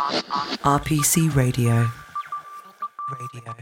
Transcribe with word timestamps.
RPC 0.00 1.34
Radio. 1.36 1.86
Radio. 3.12 3.54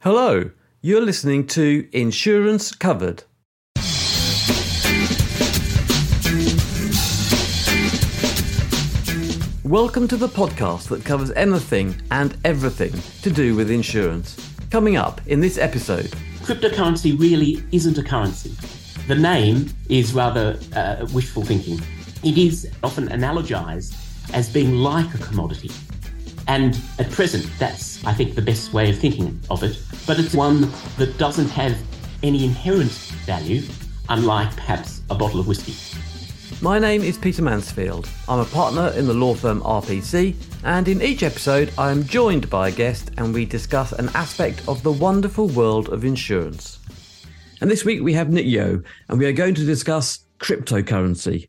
Hello, 0.00 0.50
you're 0.80 1.00
listening 1.00 1.46
to 1.46 1.88
Insurance 1.92 2.74
Covered. 2.74 3.22
Welcome 9.62 10.08
to 10.08 10.16
the 10.16 10.26
podcast 10.26 10.88
that 10.88 11.04
covers 11.04 11.30
anything 11.32 11.94
and 12.10 12.36
everything 12.44 12.92
to 13.22 13.30
do 13.30 13.54
with 13.54 13.70
insurance. 13.70 14.36
Coming 14.72 14.96
up 14.96 15.20
in 15.28 15.38
this 15.38 15.56
episode, 15.56 16.06
cryptocurrency 16.40 17.16
really 17.16 17.62
isn't 17.70 17.96
a 17.96 18.02
currency. 18.02 18.56
The 19.06 19.14
name 19.14 19.68
is 19.88 20.12
rather 20.14 20.58
uh, 20.74 21.06
wishful 21.14 21.44
thinking. 21.44 21.78
It 22.24 22.36
is 22.36 22.68
often 22.82 23.06
analogized 23.10 23.94
as 24.32 24.48
being 24.48 24.76
like 24.76 25.14
a 25.14 25.18
commodity. 25.18 25.70
And 26.46 26.80
at 26.98 27.10
present, 27.10 27.46
that's, 27.58 28.04
I 28.04 28.14
think, 28.14 28.34
the 28.34 28.42
best 28.42 28.72
way 28.72 28.90
of 28.90 28.98
thinking 28.98 29.40
of 29.50 29.62
it. 29.62 29.78
But 30.06 30.18
it's 30.18 30.34
one 30.34 30.72
that 30.96 31.18
doesn't 31.18 31.48
have 31.48 31.76
any 32.22 32.44
inherent 32.44 32.90
value, 33.26 33.62
unlike 34.08 34.54
perhaps 34.56 35.02
a 35.10 35.14
bottle 35.14 35.40
of 35.40 35.46
whiskey. 35.46 35.74
My 36.60 36.78
name 36.78 37.02
is 37.02 37.18
Peter 37.18 37.42
Mansfield. 37.42 38.08
I'm 38.28 38.40
a 38.40 38.44
partner 38.46 38.88
in 38.96 39.06
the 39.06 39.14
law 39.14 39.34
firm 39.34 39.60
RPC, 39.60 40.34
and 40.64 40.88
in 40.88 41.02
each 41.02 41.22
episode, 41.22 41.72
I 41.78 41.90
am 41.90 42.04
joined 42.04 42.50
by 42.50 42.68
a 42.68 42.72
guest 42.72 43.12
and 43.16 43.32
we 43.32 43.44
discuss 43.44 43.92
an 43.92 44.08
aspect 44.14 44.66
of 44.66 44.82
the 44.82 44.90
wonderful 44.90 45.48
world 45.48 45.90
of 45.90 46.04
insurance. 46.04 46.80
And 47.60 47.70
this 47.70 47.84
week 47.84 48.02
we 48.02 48.14
have 48.14 48.30
Nick 48.30 48.46
Yeo, 48.46 48.82
and 49.08 49.18
we 49.18 49.26
are 49.26 49.32
going 49.32 49.54
to 49.54 49.64
discuss 49.64 50.24
cryptocurrency. 50.40 51.47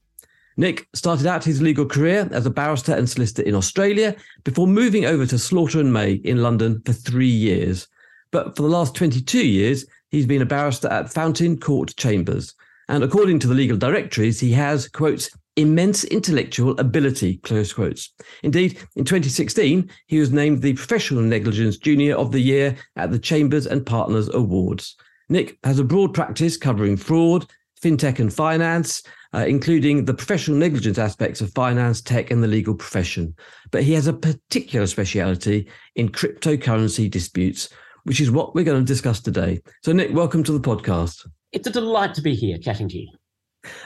Nick 0.60 0.90
started 0.94 1.26
out 1.26 1.46
his 1.46 1.62
legal 1.62 1.86
career 1.86 2.28
as 2.32 2.46
a 2.46 2.50
barrister 2.50 2.94
and 2.94 3.10
solicitor 3.10 3.44
in 3.44 3.56
Australia 3.56 4.14
before 4.44 4.68
moving 4.68 5.06
over 5.06 5.26
to 5.26 5.40
Slaughter 5.40 5.80
and 5.80 5.94
May 5.94 6.14
in 6.14 6.44
London 6.44 6.82
for 6.86 6.92
three 6.92 7.26
years. 7.26 7.88
But 8.32 8.58
for 8.58 8.64
the 8.64 8.68
last 8.68 8.94
22 8.94 9.48
years, 9.48 9.86
he's 10.12 10.26
been 10.26 10.42
a 10.42 10.46
barrister 10.46 10.90
at 10.90 11.14
Fountain 11.14 11.60
Court 11.60 11.96
Chambers 11.96 12.54
and 12.90 13.04
according 13.04 13.40
to 13.40 13.48
the 13.48 13.54
legal 13.54 13.78
directories, 13.78 14.40
he 14.40 14.52
has, 14.52 14.90
quotes, 14.90 15.30
immense 15.56 16.04
intellectual 16.06 16.78
ability, 16.80 17.38
close 17.38 17.72
quotes. 17.72 18.12
Indeed, 18.44 18.80
in 18.96 19.06
2016, 19.06 19.90
he 20.08 20.20
was 20.20 20.32
named 20.32 20.62
the 20.62 20.74
Professional 20.74 21.22
Negligence 21.22 21.78
Junior 21.78 22.16
of 22.16 22.32
the 22.32 22.40
Year 22.40 22.76
at 22.96 23.12
the 23.12 23.20
Chambers 23.20 23.68
and 23.68 23.86
Partners 23.86 24.28
Awards. 24.34 24.96
Nick 25.30 25.60
has 25.64 25.78
a 25.78 25.84
broad 25.84 26.16
practice 26.16 26.58
covering 26.58 26.98
fraud, 26.98 27.46
fintech, 27.82 28.20
and 28.20 28.34
finance, 28.34 29.04
uh, 29.34 29.46
including 29.48 30.06
the 30.06 30.14
professional 30.14 30.58
negligence 30.58 30.98
aspects 30.98 31.42
of 31.42 31.54
finance, 31.54 32.02
tech, 32.02 32.32
and 32.32 32.44
the 32.44 32.48
legal 32.48 32.74
profession. 32.74 33.36
But 33.72 33.84
he 33.84 33.94
has 33.94 34.08
a 34.08 34.14
particular 34.14 34.88
speciality 34.88 35.68
in 35.96 36.10
cryptocurrency 36.10 37.10
disputes, 37.10 37.70
which 38.04 38.20
is 38.20 38.32
what 38.32 38.56
we're 38.56 38.66
going 38.66 38.84
to 38.84 38.88
discuss 38.88 39.20
today. 39.20 39.62
So, 39.84 39.92
Nick, 39.92 40.14
welcome 40.14 40.44
to 40.44 40.52
the 40.52 40.60
podcast. 40.60 41.28
It's 41.52 41.68
a 41.68 41.72
delight 41.72 42.14
to 42.16 42.22
be 42.22 42.36
here 42.36 42.58
chatting 42.58 42.90
to 42.90 42.98
you. 42.98 43.10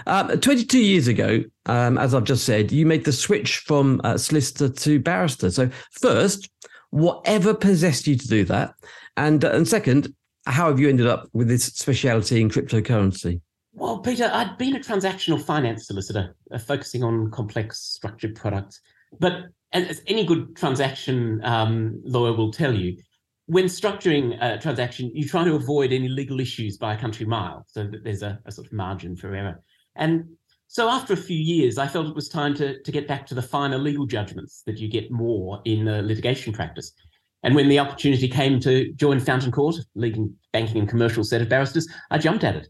Um, 0.06 0.40
22 0.40 0.80
years 0.80 1.08
ago, 1.08 1.44
um, 1.66 1.98
as 1.98 2.14
I've 2.14 2.24
just 2.24 2.46
said, 2.46 2.72
you 2.72 2.86
made 2.86 3.06
the 3.06 3.12
switch 3.12 3.58
from 3.58 4.00
uh, 4.04 4.18
solicitor 4.18 4.70
to 4.70 5.00
barrister. 5.00 5.52
So, 5.52 5.70
first, 5.92 6.50
whatever 6.92 7.54
possessed 7.54 8.08
you 8.08 8.16
to 8.16 8.28
do 8.28 8.46
that? 8.46 8.76
And, 9.18 9.44
uh, 9.44 9.52
and 9.52 9.68
second, 9.68 10.14
how 10.46 10.68
have 10.68 10.80
you 10.80 10.90
ended 10.90 11.08
up 11.08 11.28
with 11.34 11.48
this 11.48 11.66
speciality 11.66 12.42
in 12.42 12.50
cryptocurrency? 12.50 13.42
Well, 13.76 14.00
Peter, 14.00 14.30
I'd 14.32 14.58
been 14.58 14.76
a 14.76 14.80
transactional 14.80 15.42
finance 15.42 15.88
solicitor, 15.88 16.36
uh, 16.52 16.60
focusing 16.60 17.04
on 17.04 17.32
complex 17.32 17.80
structured 17.80 18.36
products. 18.36 18.80
But 19.20 19.46
as 19.72 20.02
any 20.06 20.26
good 20.26 20.56
transaction 20.56 21.42
um, 21.44 22.00
lawyer 22.04 22.34
will 22.34 22.52
tell 22.52 22.74
you, 22.74 22.98
when 23.48 23.66
structuring 23.66 24.38
a 24.42 24.60
transaction, 24.60 25.12
you 25.14 25.28
try 25.28 25.44
to 25.44 25.56
avoid 25.56 25.92
any 25.92 26.08
legal 26.08 26.40
issues 26.40 26.78
by 26.78 26.94
a 26.94 26.98
country 26.98 27.26
mile 27.26 27.66
so 27.68 27.86
that 27.88 28.04
there's 28.04 28.22
a, 28.22 28.40
a, 28.46 28.52
sort 28.52 28.68
of 28.68 28.74
margin 28.74 29.16
for 29.16 29.34
error. 29.34 29.62
And 29.96 30.26
so 30.68 30.88
after 30.88 31.14
a 31.14 31.18
few 31.18 31.38
years, 31.38 31.78
I 31.78 31.88
felt 31.88 32.08
it 32.08 32.16
was 32.16 32.30
time 32.30 32.54
to, 32.56 32.82
to 32.82 32.92
get 32.92 33.08
back 33.08 33.26
to 33.28 33.36
the 33.36 33.42
finer 33.42 33.78
legal 33.78 34.06
judgments 34.06 34.62
that 34.66 34.78
you 34.78 34.88
get 34.88 35.12
more 35.12 35.62
in 35.66 35.88
uh, 35.88 36.02
litigation 36.04 36.54
practice. 36.54 36.94
And 37.42 37.56
when 37.56 37.68
the 37.68 37.80
opportunity 37.80 38.30
came 38.30 38.60
to 38.62 38.94
join 38.94 39.20
Fountain 39.20 39.52
Court, 39.52 39.76
leading 39.96 40.34
banking 40.54 40.78
and 40.78 40.88
commercial 40.88 41.24
set 41.24 41.42
of 41.42 41.50
barristers, 41.50 41.88
I 42.12 42.20
jumped 42.20 42.44
at 42.44 42.56
it. 42.56 42.68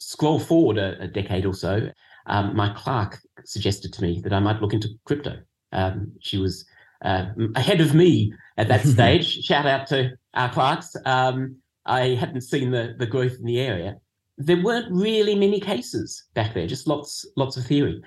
Scroll 0.00 0.40
forward 0.40 0.78
a, 0.78 1.00
a 1.02 1.06
decade 1.06 1.46
or 1.46 1.54
so, 1.54 1.88
um, 2.26 2.56
my 2.56 2.72
clerk 2.74 3.18
suggested 3.44 3.92
to 3.92 4.02
me 4.02 4.20
that 4.22 4.32
I 4.32 4.40
might 4.40 4.60
look 4.60 4.72
into 4.72 4.88
crypto. 5.04 5.36
Um, 5.72 6.12
she 6.20 6.38
was 6.38 6.64
uh, 7.02 7.26
ahead 7.54 7.80
of 7.80 7.94
me 7.94 8.32
at 8.56 8.68
that 8.68 8.86
stage. 8.86 9.44
Shout 9.44 9.66
out 9.66 9.86
to 9.88 10.12
our 10.34 10.50
clerks. 10.52 10.96
Um, 11.04 11.56
I 11.86 12.08
hadn't 12.08 12.42
seen 12.42 12.70
the, 12.70 12.94
the 12.98 13.06
growth 13.06 13.36
in 13.38 13.44
the 13.44 13.60
area. 13.60 13.96
There 14.38 14.62
weren't 14.62 14.90
really 14.90 15.34
many 15.34 15.60
cases 15.60 16.24
back 16.34 16.54
there, 16.54 16.66
just 16.66 16.86
lots 16.86 17.26
lots 17.36 17.56
of 17.56 17.66
theory. 17.66 18.00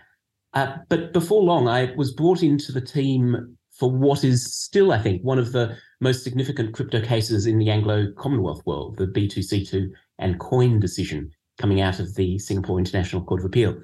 Uh, 0.53 0.77
but 0.89 1.13
before 1.13 1.43
long, 1.43 1.67
I 1.67 1.93
was 1.95 2.13
brought 2.13 2.43
into 2.43 2.71
the 2.71 2.81
team 2.81 3.57
for 3.71 3.89
what 3.89 4.23
is 4.23 4.53
still, 4.53 4.91
I 4.91 5.01
think, 5.01 5.23
one 5.23 5.39
of 5.39 5.51
the 5.51 5.75
most 5.99 6.23
significant 6.23 6.73
crypto 6.73 7.01
cases 7.01 7.47
in 7.47 7.57
the 7.57 7.69
Anglo 7.69 8.11
Commonwealth 8.17 8.61
world, 8.65 8.97
the 8.97 9.07
B2C2 9.07 9.89
and 10.19 10.39
Quoine 10.39 10.79
decision 10.79 11.31
coming 11.63 11.79
out 11.79 11.97
of 12.01 12.13
the 12.15 12.37
Singapore 12.39 12.77
International 12.77 13.23
Court 13.23 13.39
of 13.39 13.45
Appeal. 13.45 13.81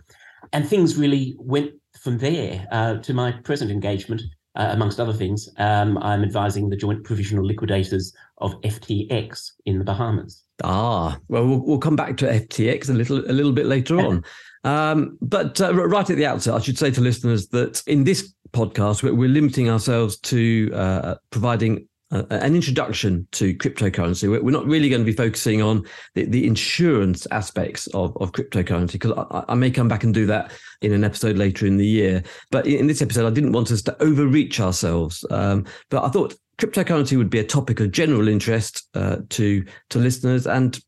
And 0.51 0.67
things 0.67 0.97
really 0.97 1.37
went 1.39 1.71
from 1.97 2.17
there 2.17 2.67
uh, 2.73 2.95
to 2.97 3.13
my 3.13 3.31
present 3.31 3.71
engagement 3.71 4.21
uh, 4.57 4.67
amongst 4.71 4.99
other 4.99 5.13
things, 5.13 5.47
um, 5.59 5.97
I'm 5.99 6.21
advising 6.21 6.69
the 6.69 6.75
joint 6.75 7.05
provisional 7.05 7.45
liquidators 7.45 8.13
of 8.39 8.59
FTX 8.63 9.51
in 9.65 9.79
the 9.79 9.85
Bahamas. 9.85 10.43
Ah, 10.61 11.17
well, 11.29 11.47
we'll, 11.47 11.65
we'll 11.65 11.77
come 11.77 11.95
back 11.95 12.17
to 12.17 12.25
FTX 12.25 12.89
a 12.89 12.93
little 12.93 13.19
a 13.19 13.31
little 13.31 13.53
bit 13.53 13.65
later 13.65 13.97
on. 13.97 14.25
Um, 14.65 15.17
but 15.21 15.61
uh, 15.61 15.73
right 15.73 16.09
at 16.09 16.17
the 16.17 16.25
outset, 16.25 16.55
I 16.55 16.59
should 16.59 16.77
say 16.77 16.91
to 16.91 16.99
listeners 16.99 17.47
that 17.49 17.81
in 17.87 18.03
this 18.03 18.33
podcast, 18.51 19.03
we're, 19.03 19.13
we're 19.13 19.29
limiting 19.29 19.69
ourselves 19.69 20.19
to 20.19 20.69
uh, 20.73 21.15
providing 21.29 21.87
uh, 22.11 22.23
an 22.29 22.55
introduction 22.55 23.27
to 23.31 23.53
cryptocurrency. 23.55 24.29
We're, 24.29 24.51
not 24.51 24.65
really 24.65 24.89
going 24.89 25.01
to 25.01 25.05
be 25.05 25.15
focusing 25.15 25.61
on 25.61 25.85
the, 26.15 26.25
the 26.25 26.47
insurance 26.47 27.27
aspects 27.31 27.87
of, 27.87 28.17
of 28.17 28.31
cryptocurrency 28.31 28.93
because 28.93 29.11
I, 29.11 29.43
I, 29.49 29.55
may 29.55 29.69
come 29.69 29.87
back 29.87 30.03
and 30.03 30.13
do 30.13 30.25
that 30.25 30.51
in 30.81 30.91
an 30.91 31.03
episode 31.03 31.37
later 31.37 31.65
in 31.67 31.77
the 31.77 31.85
year. 31.85 32.23
But 32.51 32.65
in 32.65 32.87
this 32.87 33.01
episode, 33.01 33.27
I 33.27 33.33
didn't 33.33 33.51
want 33.51 33.71
us 33.71 33.81
to 33.83 34.03
overreach 34.03 34.59
ourselves. 34.59 35.23
Um, 35.29 35.65
but 35.89 36.03
I 36.03 36.09
thought 36.09 36.35
cryptocurrency 36.57 37.17
would 37.17 37.29
be 37.29 37.39
a 37.39 37.45
topic 37.45 37.79
of 37.79 37.91
general 37.91 38.27
interest 38.27 38.87
uh, 38.93 39.17
to 39.29 39.63
to 39.89 39.99
listeners 39.99 40.45
and 40.45 40.79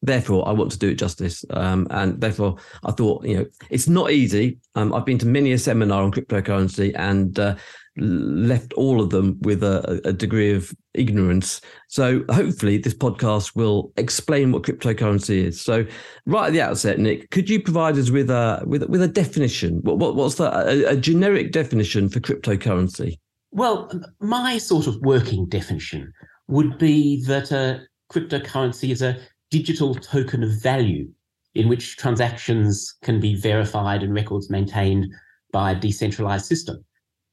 therefore 0.00 0.48
I 0.48 0.52
want 0.52 0.70
to 0.72 0.78
do 0.78 0.88
it 0.90 0.94
justice. 0.94 1.44
Um, 1.50 1.86
and 1.90 2.20
therefore 2.20 2.56
I 2.84 2.92
thought, 2.92 3.24
you 3.24 3.36
know, 3.36 3.46
it's 3.70 3.88
not 3.88 4.10
easy. 4.10 4.58
Um, 4.74 4.94
I've 4.94 5.04
been 5.04 5.18
to 5.18 5.26
many 5.26 5.52
a 5.52 5.58
seminar 5.58 6.02
on 6.02 6.12
cryptocurrency 6.12 6.92
and 6.96 7.38
uh, 7.38 7.56
left 8.00 8.72
all 8.74 9.00
of 9.00 9.10
them 9.10 9.38
with 9.42 9.62
a, 9.62 10.00
a, 10.04 10.12
degree 10.12 10.52
of 10.52 10.72
ignorance. 10.94 11.60
So 11.88 12.24
hopefully 12.30 12.78
this 12.78 12.94
podcast 12.94 13.56
will 13.56 13.92
explain 13.96 14.52
what 14.52 14.62
cryptocurrency 14.62 15.44
is. 15.44 15.60
So 15.60 15.84
right 16.26 16.46
at 16.48 16.52
the 16.52 16.60
outset, 16.60 16.98
Nick, 16.98 17.30
could 17.30 17.50
you 17.50 17.62
provide 17.62 17.96
us 17.96 18.10
with 18.10 18.30
a 18.30 18.62
with 18.66 18.84
with 18.88 19.02
a 19.02 19.08
definition? 19.08 19.80
What, 19.82 19.98
what 19.98 20.14
what's 20.16 20.36
the 20.36 20.50
a, 20.52 20.92
a 20.92 20.96
generic 20.96 21.52
definition 21.52 22.08
for 22.08 22.20
cryptocurrency? 22.20 23.18
Well, 23.50 23.90
my 24.20 24.58
sort 24.58 24.86
of 24.86 24.96
working 25.00 25.46
definition 25.48 26.12
would 26.48 26.78
be 26.78 27.24
that 27.24 27.50
a 27.50 27.82
cryptocurrency 28.12 28.90
is 28.90 29.02
a 29.02 29.18
digital 29.50 29.94
token 29.94 30.42
of 30.42 30.50
value 30.62 31.08
in 31.54 31.68
which 31.68 31.96
transactions 31.96 32.94
can 33.02 33.18
be 33.20 33.34
verified 33.34 34.02
and 34.02 34.14
records 34.14 34.50
maintained 34.50 35.06
by 35.52 35.72
a 35.72 35.80
decentralized 35.80 36.44
system 36.44 36.84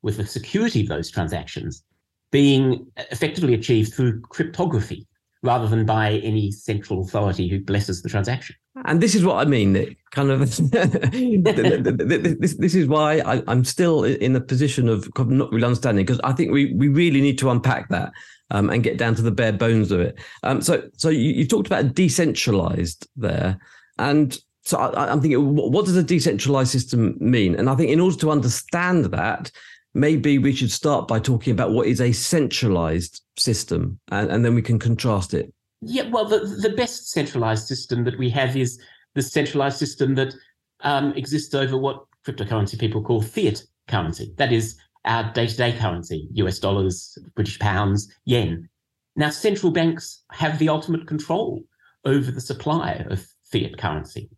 with 0.01 0.17
the 0.17 0.25
security 0.25 0.81
of 0.81 0.87
those 0.87 1.09
transactions 1.09 1.83
being 2.31 2.85
effectively 3.11 3.53
achieved 3.53 3.93
through 3.93 4.21
cryptography 4.21 5.07
rather 5.41 5.67
than 5.67 5.85
by 5.85 6.13
any 6.23 6.51
central 6.51 7.01
authority 7.01 7.47
who 7.47 7.61
blesses 7.61 8.01
the 8.01 8.09
transaction. 8.09 8.55
And 8.83 8.99
this 8.99 9.15
is 9.15 9.23
what 9.23 9.35
I 9.37 9.45
mean. 9.45 9.71
Nick. 9.71 9.97
Kind 10.11 10.31
of, 10.31 10.39
this, 10.71 12.55
this 12.55 12.75
is 12.75 12.87
why 12.87 13.19
I, 13.19 13.51
am 13.51 13.63
still 13.63 14.03
in 14.03 14.35
a 14.35 14.41
position 14.41 14.89
of 14.89 15.07
not 15.17 15.51
really 15.51 15.63
understanding 15.63 16.05
because 16.05 16.19
I 16.23 16.33
think 16.33 16.51
we 16.51 16.73
we 16.73 16.87
really 16.89 17.21
need 17.21 17.37
to 17.39 17.49
unpack 17.49 17.87
that 17.89 18.11
um, 18.51 18.69
and 18.69 18.83
get 18.83 18.97
down 18.97 19.15
to 19.15 19.21
the 19.21 19.31
bare 19.31 19.53
bones 19.53 19.91
of 19.91 20.01
it. 20.01 20.17
Um, 20.43 20.61
so 20.61 20.83
so 20.97 21.09
you, 21.09 21.31
you 21.31 21.47
talked 21.47 21.67
about 21.67 21.93
decentralized 21.93 23.07
there, 23.15 23.57
and 23.97 24.37
so 24.63 24.77
I, 24.77 25.11
I'm 25.11 25.21
thinking, 25.21 25.55
what 25.55 25.85
does 25.85 25.95
a 25.95 26.03
decentralized 26.03 26.71
system 26.71 27.15
mean? 27.19 27.55
And 27.55 27.69
I 27.69 27.75
think 27.75 27.91
in 27.91 27.99
order 27.99 28.17
to 28.17 28.31
understand 28.31 29.05
that, 29.05 29.51
maybe 29.95 30.37
we 30.37 30.53
should 30.53 30.71
start 30.71 31.07
by 31.07 31.19
talking 31.19 31.51
about 31.51 31.71
what 31.71 31.87
is 31.87 32.01
a 32.01 32.11
centralized 32.11 33.21
system 33.37 33.97
and, 34.11 34.29
and 34.29 34.45
then 34.45 34.53
we 34.53 34.61
can 34.61 34.77
contrast 34.77 35.33
it. 35.33 35.51
Yeah, 35.81 36.09
well, 36.09 36.25
the, 36.25 36.39
the 36.39 36.75
best 36.75 37.09
centralized 37.11 37.67
system 37.67 38.03
that 38.03 38.19
we 38.19 38.29
have 38.29 38.55
is 38.55 38.79
the 39.15 39.21
centralized 39.21 39.77
system 39.77 40.15
that 40.15 40.35
um, 40.81 41.13
exists 41.13 41.55
over 41.55 41.77
what 41.77 42.05
cryptocurrency 42.27 42.77
people 42.77 43.01
call 43.01 43.21
fiat 43.21 43.63
currency. 43.87 44.33
That 44.37 44.51
is 44.51 44.77
our 45.05 45.31
day 45.31 45.47
to 45.47 45.55
day 45.55 45.71
currency 45.71 46.27
US 46.33 46.59
dollars, 46.59 47.17
British 47.35 47.59
pounds, 47.59 48.13
yen. 48.25 48.67
Now, 49.15 49.29
central 49.29 49.71
banks 49.71 50.23
have 50.31 50.59
the 50.59 50.69
ultimate 50.69 51.07
control 51.07 51.63
over 52.03 52.31
the 52.31 52.41
supply 52.41 53.05
of 53.09 53.25
fiat 53.49 53.77
currency. 53.77 54.29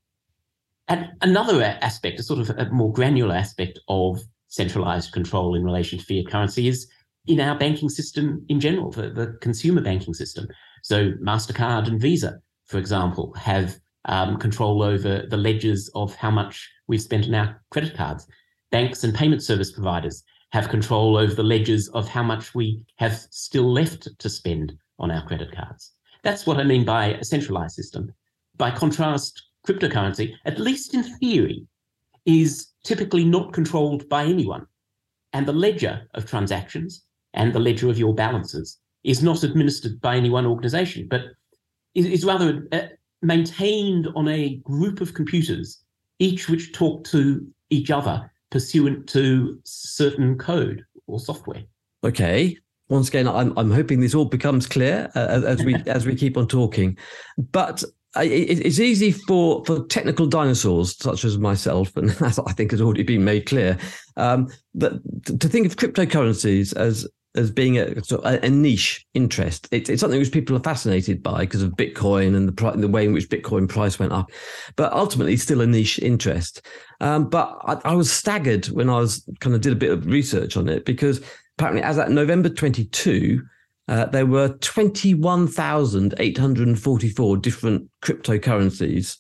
And 0.88 1.10
another 1.22 1.64
aspect, 1.82 2.20
a 2.20 2.24
sort 2.24 2.40
of 2.40 2.50
a 2.52 2.70
more 2.70 2.94
granular 2.94 3.36
aspect 3.36 3.80
of 3.88 4.22
centralized 4.48 5.12
control 5.12 5.56
in 5.56 5.64
relation 5.64 6.00
to 6.00 6.06
fiat 6.06 6.32
currency 6.32 6.68
is 6.68 6.88
in 7.28 7.40
our 7.42 7.58
banking 7.58 7.90
system 7.90 8.46
in 8.50 8.60
general, 8.60 8.92
the, 8.92 9.10
the 9.10 9.38
consumer 9.42 9.82
banking 9.82 10.14
system. 10.14 10.48
So 10.84 11.12
MasterCard 11.22 11.88
and 11.88 12.00
Visa, 12.00 12.40
for 12.66 12.78
example, 12.78 13.34
have 13.34 13.78
um, 14.06 14.38
control 14.38 14.82
over 14.82 15.26
the 15.30 15.38
ledgers 15.38 15.90
of 15.94 16.16
how 16.16 16.32
much 16.32 16.70
we've 16.88 17.02
spent 17.02 17.26
on 17.26 17.36
our 17.36 17.62
credit 17.72 17.96
cards. 17.96 18.28
Banks 18.72 19.04
and 19.04 19.14
payment 19.14 19.44
service 19.44 19.72
providers 19.72 20.24
have 20.52 20.70
control 20.70 21.18
over 21.18 21.34
the 21.34 21.44
ledgers 21.44 21.90
of 21.90 22.08
how 22.08 22.24
much 22.24 22.56
we 22.56 22.82
have 22.96 23.14
still 23.32 23.72
left 23.72 24.08
to 24.18 24.30
spend 24.30 24.74
on 25.00 25.12
our 25.12 25.26
credit 25.28 25.52
cards. 25.52 25.92
That's 26.24 26.46
what 26.46 26.58
I 26.58 26.64
mean 26.64 26.86
by 26.86 27.14
a 27.14 27.24
centralized 27.24 27.76
system. 27.76 28.14
By 28.56 28.72
contrast, 28.72 29.44
cryptocurrency, 29.68 30.34
at 30.46 30.60
least 30.60 30.94
in 30.94 31.04
theory, 31.04 31.68
is 32.28 32.68
typically 32.84 33.26
not 33.26 33.54
controlled 33.54 34.08
by 34.10 34.26
anyone. 34.26 34.68
And 35.34 35.48
the 35.48 35.54
ledger 35.54 36.08
of 36.14 36.30
transactions 36.30 37.04
and 37.34 37.54
the 37.54 37.60
ledger 37.60 37.90
of 37.90 37.98
your 37.98 38.14
balances 38.14 38.78
is 39.04 39.24
not 39.24 39.44
administered 39.44 40.00
by 40.02 40.16
any 40.16 40.30
one 40.30 40.46
organization, 40.46 41.08
but 41.10 41.22
is, 41.96 42.26
rather 42.26 42.68
uh, 42.72 42.82
maintained 43.22 44.08
on 44.16 44.28
a 44.28 44.58
group 44.58 45.02
of 45.02 45.14
computers, 45.14 45.84
each 46.20 46.50
which 46.50 46.74
talk 46.74 47.04
to 47.06 47.48
each 47.70 47.90
other 47.90 48.30
pursuant 48.52 49.08
to 49.10 49.60
certain 49.64 50.38
code 50.38 50.86
or 51.08 51.20
software. 51.20 51.64
Okay. 52.04 52.58
Once 52.90 53.10
again, 53.10 53.28
I'm, 53.28 53.58
I'm 53.58 53.72
hoping 53.72 54.00
this 54.00 54.16
all 54.16 54.26
becomes 54.26 54.68
clear 54.68 55.10
uh, 55.16 55.42
as 55.46 55.64
we 55.64 55.76
as 55.88 56.06
we 56.06 56.16
keep 56.16 56.38
on 56.38 56.48
talking. 56.48 56.98
But 57.38 57.84
it's 58.24 58.80
easy 58.80 59.12
for, 59.12 59.64
for 59.66 59.86
technical 59.88 60.26
dinosaurs 60.26 60.96
such 60.98 61.24
as 61.24 61.38
myself, 61.38 61.96
and 61.98 62.10
as 62.22 62.40
I 62.40 62.52
think 62.54 62.72
has 62.72 62.82
already 62.82 63.04
been 63.04 63.24
made 63.24 63.46
clear, 63.46 63.78
um, 64.16 64.48
that 64.76 64.94
to 65.40 65.48
think 65.48 65.66
of 65.66 65.76
cryptocurrencies 65.76 66.76
as 66.76 67.08
as 67.38 67.52
being 67.52 67.78
a, 67.78 67.94
a 68.24 68.50
niche 68.50 69.06
interest. 69.14 69.68
It's, 69.72 69.90
it's 69.90 70.02
something 70.02 70.20
which 70.20 70.32
people 70.32 70.58
are 70.58 70.62
fascinated 70.62 71.22
by 71.22 71.42
because 71.42 71.62
of 71.62 71.72
Bitcoin 71.74 72.36
and 72.36 72.50
the 72.50 72.72
the 72.72 72.88
way 72.88 73.06
in 73.06 73.14
which 73.14 73.30
Bitcoin 73.30 73.70
price 73.70 74.00
went 74.00 74.12
up, 74.12 74.32
but 74.76 74.92
ultimately 74.92 75.38
still 75.38 75.62
a 75.62 75.68
niche 75.68 76.00
interest. 76.00 76.66
Um, 77.00 77.30
but 77.30 77.56
I, 77.66 77.92
I, 77.92 77.94
was 77.94 78.12
staggered 78.12 78.66
when 78.68 78.90
I 78.90 78.98
was 78.98 79.24
kind 79.40 79.56
of 79.56 79.62
did 79.62 79.74
a 79.74 79.76
bit 79.76 79.92
of 79.92 80.08
research 80.08 80.58
on 80.58 80.68
it 80.68 80.84
because 80.84 81.22
apparently 81.58 81.84
as 81.84 82.00
at 82.00 82.10
November 82.10 82.50
22, 82.50 83.44
uh, 83.88 84.06
there 84.06 84.26
were 84.26 84.50
21,844 84.50 87.38
different 87.38 87.90
cryptocurrencies, 88.02 89.18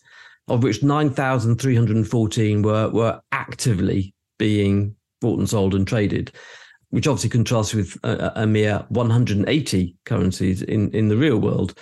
of 0.47 0.63
which 0.63 0.81
9,314 0.83 2.61
were, 2.61 2.89
were 2.89 3.21
actively 3.31 4.13
being 4.37 4.95
bought 5.21 5.39
and 5.39 5.49
sold 5.49 5.73
and 5.73 5.87
traded, 5.87 6.31
which 6.89 7.07
obviously 7.07 7.29
contrasts 7.29 7.73
with 7.73 7.97
a, 8.03 8.41
a 8.41 8.47
mere 8.47 8.85
180 8.89 9.95
currencies 10.05 10.61
in, 10.61 10.91
in 10.91 11.07
the 11.07 11.17
real 11.17 11.37
world. 11.37 11.73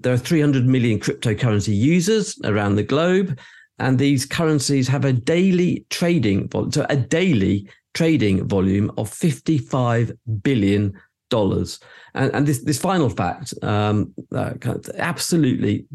There 0.00 0.12
are 0.12 0.18
300 0.18 0.66
million 0.66 1.00
cryptocurrency 1.00 1.74
users 1.74 2.38
around 2.44 2.76
the 2.76 2.82
globe, 2.82 3.38
and 3.78 3.98
these 3.98 4.26
currencies 4.26 4.86
have 4.88 5.04
a 5.04 5.12
daily 5.12 5.86
trading 5.90 6.48
so 6.70 6.86
a 6.88 6.96
daily 6.96 7.68
trading 7.94 8.46
volume 8.46 8.92
of 8.98 9.08
55 9.08 10.12
billion 10.42 10.92
dollars. 11.34 11.80
And, 12.14 12.32
and 12.34 12.46
this 12.46 12.62
this 12.62 12.78
final 12.78 13.10
fact 13.10 13.54
um, 13.62 14.14
uh, 14.32 14.54
absolutely 14.98 15.86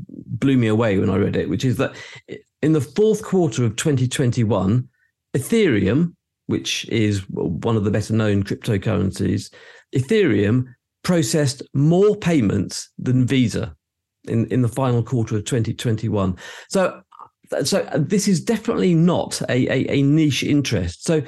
blew 0.42 0.58
me 0.58 0.68
away 0.68 0.98
when 1.00 1.10
I 1.10 1.16
read 1.16 1.38
it, 1.38 1.50
which 1.50 1.66
is 1.66 1.78
that 1.78 1.94
in 2.62 2.74
the 2.74 2.82
fourth 2.98 3.24
quarter 3.24 3.64
of 3.64 3.76
2021, 3.78 4.88
Ethereum, 5.34 6.14
which 6.48 6.86
is 6.90 7.20
one 7.30 7.78
of 7.78 7.86
the 7.86 7.92
better 7.92 8.14
known 8.14 8.44
cryptocurrencies, 8.44 9.54
Ethereum 9.96 10.66
processed 11.04 11.64
more 11.74 12.16
payments 12.18 12.90
than 12.98 13.26
Visa 13.26 13.76
in, 14.28 14.46
in 14.48 14.62
the 14.62 14.76
final 14.82 15.02
quarter 15.02 15.38
of 15.38 15.46
2021. 15.46 16.36
So 16.70 17.02
so 17.64 17.88
this 17.96 18.28
is 18.28 18.44
definitely 18.44 18.94
not 18.94 19.42
a, 19.50 19.68
a, 19.72 19.92
a 19.92 20.02
niche 20.04 20.44
interest. 20.44 21.04
So 21.04 21.24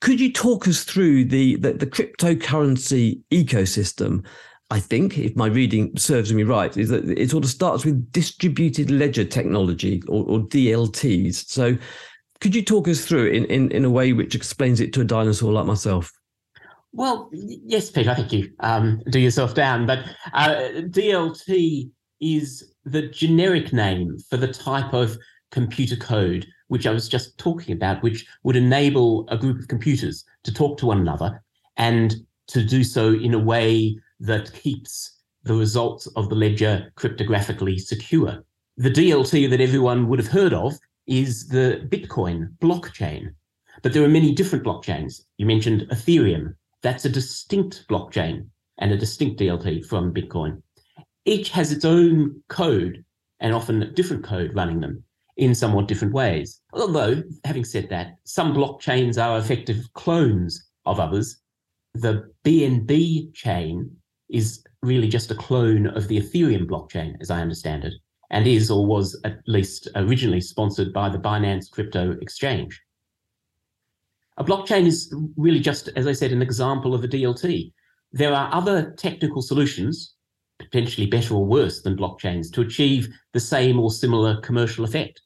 could 0.00 0.20
you 0.20 0.32
talk 0.32 0.68
us 0.68 0.84
through 0.84 1.24
the, 1.26 1.56
the, 1.56 1.72
the 1.72 1.86
cryptocurrency 1.86 3.22
ecosystem? 3.30 4.24
I 4.70 4.80
think, 4.80 5.16
if 5.16 5.36
my 5.36 5.46
reading 5.46 5.96
serves 5.96 6.32
me 6.32 6.42
right, 6.42 6.76
is 6.76 6.88
that 6.88 7.08
it 7.08 7.30
sort 7.30 7.44
of 7.44 7.50
starts 7.50 7.84
with 7.84 8.10
distributed 8.10 8.90
ledger 8.90 9.24
technology 9.24 10.02
or, 10.08 10.24
or 10.24 10.40
DLTs. 10.40 11.46
So, 11.46 11.76
could 12.40 12.54
you 12.54 12.62
talk 12.62 12.88
us 12.88 13.04
through 13.04 13.28
it 13.28 13.34
in, 13.36 13.44
in, 13.46 13.70
in 13.70 13.84
a 13.84 13.90
way 13.90 14.12
which 14.12 14.34
explains 14.34 14.80
it 14.80 14.92
to 14.94 15.00
a 15.00 15.04
dinosaur 15.04 15.52
like 15.52 15.66
myself? 15.66 16.12
Well, 16.92 17.30
yes, 17.32 17.90
Peter, 17.90 18.10
I 18.10 18.14
think 18.14 18.32
you 18.32 18.50
um, 18.60 19.02
do 19.10 19.20
yourself 19.20 19.54
down. 19.54 19.86
But 19.86 20.00
uh, 20.32 20.70
DLT 20.88 21.90
is 22.20 22.74
the 22.84 23.02
generic 23.02 23.72
name 23.72 24.16
for 24.30 24.36
the 24.36 24.52
type 24.52 24.92
of 24.92 25.16
computer 25.52 25.96
code 25.96 26.46
which 26.68 26.86
I 26.86 26.92
was 26.92 27.08
just 27.08 27.38
talking 27.38 27.74
about, 27.74 28.02
which 28.02 28.26
would 28.42 28.56
enable 28.56 29.28
a 29.28 29.38
group 29.38 29.58
of 29.58 29.68
computers 29.68 30.24
to 30.44 30.52
talk 30.52 30.78
to 30.78 30.86
one 30.86 31.00
another 31.00 31.42
and 31.76 32.14
to 32.48 32.62
do 32.62 32.84
so 32.84 33.12
in 33.12 33.34
a 33.34 33.38
way 33.38 33.98
that 34.20 34.52
keeps 34.52 35.20
the 35.44 35.54
results 35.54 36.06
of 36.16 36.28
the 36.28 36.34
ledger 36.34 36.92
cryptographically 36.96 37.78
secure. 37.78 38.44
The 38.76 38.90
DLT 38.90 39.48
that 39.50 39.60
everyone 39.60 40.08
would 40.08 40.18
have 40.18 40.28
heard 40.28 40.52
of 40.52 40.78
is 41.06 41.48
the 41.48 41.86
Bitcoin 41.88 42.56
blockchain. 42.58 43.34
But 43.82 43.92
there 43.92 44.02
are 44.02 44.08
many 44.08 44.34
different 44.34 44.64
blockchains. 44.64 45.22
You 45.38 45.46
mentioned 45.46 45.86
Ethereum. 45.90 46.54
That's 46.82 47.04
a 47.04 47.10
distinct 47.10 47.86
blockchain 47.88 48.46
and 48.78 48.92
a 48.92 48.96
distinct 48.96 49.40
DLT 49.40 49.86
from 49.86 50.12
Bitcoin. 50.12 50.62
Each 51.24 51.50
has 51.50 51.72
its 51.72 51.84
own 51.84 52.42
code 52.48 53.04
and 53.40 53.54
often 53.54 53.92
different 53.94 54.24
code 54.24 54.54
running 54.54 54.80
them 54.80 55.04
in 55.36 55.54
somewhat 55.54 55.88
different 55.88 56.14
ways. 56.14 56.60
Although, 56.72 57.22
having 57.44 57.64
said 57.64 57.88
that, 57.90 58.16
some 58.24 58.54
blockchains 58.54 59.22
are 59.22 59.38
effective 59.38 59.92
clones 59.94 60.70
of 60.86 60.98
others. 60.98 61.38
The 61.94 62.30
BNB 62.44 63.34
chain 63.34 63.90
is 64.28 64.64
really 64.82 65.08
just 65.08 65.30
a 65.30 65.34
clone 65.34 65.86
of 65.88 66.08
the 66.08 66.20
Ethereum 66.20 66.66
blockchain, 66.66 67.16
as 67.20 67.30
I 67.30 67.40
understand 67.40 67.84
it, 67.84 67.94
and 68.30 68.46
is 68.46 68.70
or 68.70 68.86
was 68.86 69.18
at 69.24 69.38
least 69.46 69.88
originally 69.94 70.40
sponsored 70.40 70.92
by 70.92 71.08
the 71.08 71.18
Binance 71.18 71.70
Crypto 71.70 72.16
Exchange. 72.20 72.80
A 74.38 74.44
blockchain 74.44 74.86
is 74.86 75.14
really 75.36 75.60
just, 75.60 75.88
as 75.96 76.06
I 76.06 76.12
said, 76.12 76.32
an 76.32 76.42
example 76.42 76.94
of 76.94 77.04
a 77.04 77.08
DLT. 77.08 77.72
There 78.12 78.34
are 78.34 78.52
other 78.52 78.92
technical 78.92 79.42
solutions, 79.42 80.14
potentially 80.58 81.06
better 81.06 81.34
or 81.34 81.46
worse 81.46 81.82
than 81.82 81.96
blockchains, 81.96 82.52
to 82.52 82.60
achieve 82.60 83.08
the 83.32 83.40
same 83.40 83.80
or 83.80 83.90
similar 83.90 84.40
commercial 84.40 84.84
effect. 84.84 85.20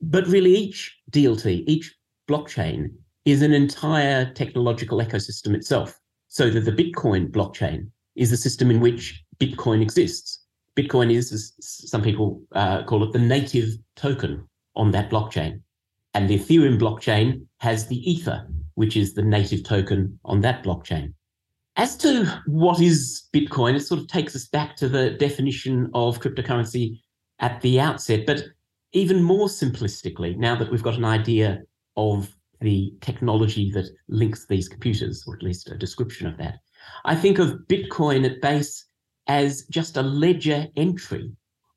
But 0.00 0.26
really, 0.26 0.54
each 0.54 0.96
DLT, 1.10 1.64
each 1.66 1.94
blockchain 2.28 2.90
is 3.24 3.42
an 3.42 3.52
entire 3.52 4.32
technological 4.32 4.98
ecosystem 4.98 5.54
itself. 5.54 5.98
So 6.28 6.50
that 6.50 6.60
the 6.60 6.72
Bitcoin 6.72 7.30
blockchain 7.30 7.88
is 8.14 8.30
the 8.30 8.36
system 8.36 8.70
in 8.70 8.80
which 8.80 9.22
Bitcoin 9.38 9.80
exists. 9.80 10.42
Bitcoin 10.76 11.12
is, 11.12 11.32
as 11.32 11.54
some 11.58 12.02
people 12.02 12.42
uh, 12.52 12.82
call 12.84 13.02
it, 13.04 13.12
the 13.12 13.18
native 13.18 13.70
token 13.94 14.46
on 14.74 14.90
that 14.90 15.10
blockchain. 15.10 15.60
And 16.14 16.28
the 16.28 16.38
Ethereum 16.38 16.78
blockchain 16.78 17.46
has 17.60 17.86
the 17.86 17.98
Ether, 18.10 18.46
which 18.74 18.96
is 18.96 19.14
the 19.14 19.22
native 19.22 19.64
token 19.64 20.18
on 20.24 20.40
that 20.42 20.62
blockchain. 20.64 21.14
As 21.76 21.96
to 21.98 22.24
what 22.46 22.80
is 22.80 23.28
Bitcoin, 23.34 23.76
it 23.76 23.80
sort 23.80 24.00
of 24.00 24.08
takes 24.08 24.34
us 24.34 24.46
back 24.46 24.76
to 24.76 24.88
the 24.88 25.10
definition 25.10 25.90
of 25.94 26.20
cryptocurrency 26.20 27.00
at 27.38 27.60
the 27.60 27.80
outset. 27.80 28.26
But 28.26 28.44
even 28.92 29.22
more 29.22 29.48
simplistically, 29.48 30.36
now 30.36 30.56
that 30.56 30.70
we've 30.70 30.82
got 30.82 30.96
an 30.96 31.04
idea 31.04 31.62
of 31.96 32.34
the 32.60 32.94
technology 33.00 33.70
that 33.72 33.88
links 34.08 34.46
these 34.46 34.68
computers, 34.68 35.24
or 35.26 35.34
at 35.34 35.42
least 35.42 35.70
a 35.70 35.76
description 35.76 36.26
of 36.26 36.36
that, 36.38 36.60
I 37.04 37.14
think 37.14 37.38
of 37.38 37.58
Bitcoin 37.68 38.24
at 38.24 38.40
base 38.40 38.86
as 39.26 39.66
just 39.66 39.96
a 39.96 40.02
ledger 40.02 40.66
entry 40.76 41.30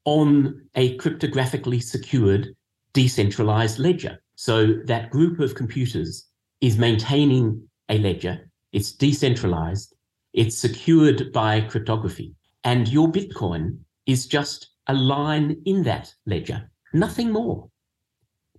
on 0.06 0.62
a 0.76 0.98
cryptographically 0.98 1.82
secured 1.82 2.56
decentralized 2.94 3.80
ledger. 3.80 4.22
So 4.36 4.76
that 4.86 5.10
group 5.10 5.40
of 5.40 5.56
computers 5.56 6.28
is 6.62 6.78
maintaining 6.78 7.68
a 7.90 7.98
ledger, 7.98 8.50
it's 8.72 8.92
decentralized, 8.92 9.96
it's 10.34 10.58
secured 10.58 11.34
by 11.34 11.62
cryptography, 11.62 12.36
and 12.64 12.88
your 12.88 13.12
Bitcoin 13.12 13.80
is 14.06 14.28
just 14.28 14.70
a 14.88 14.94
line 14.94 15.62
in 15.66 15.84
that 15.84 16.14
ledger 16.26 16.70
nothing 16.94 17.32
more. 17.32 17.70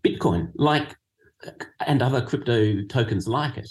Bitcoin, 0.02 0.50
like 0.54 0.96
and 1.86 2.02
other 2.02 2.20
crypto 2.20 2.82
tokens 2.84 3.26
like 3.26 3.56
it, 3.56 3.70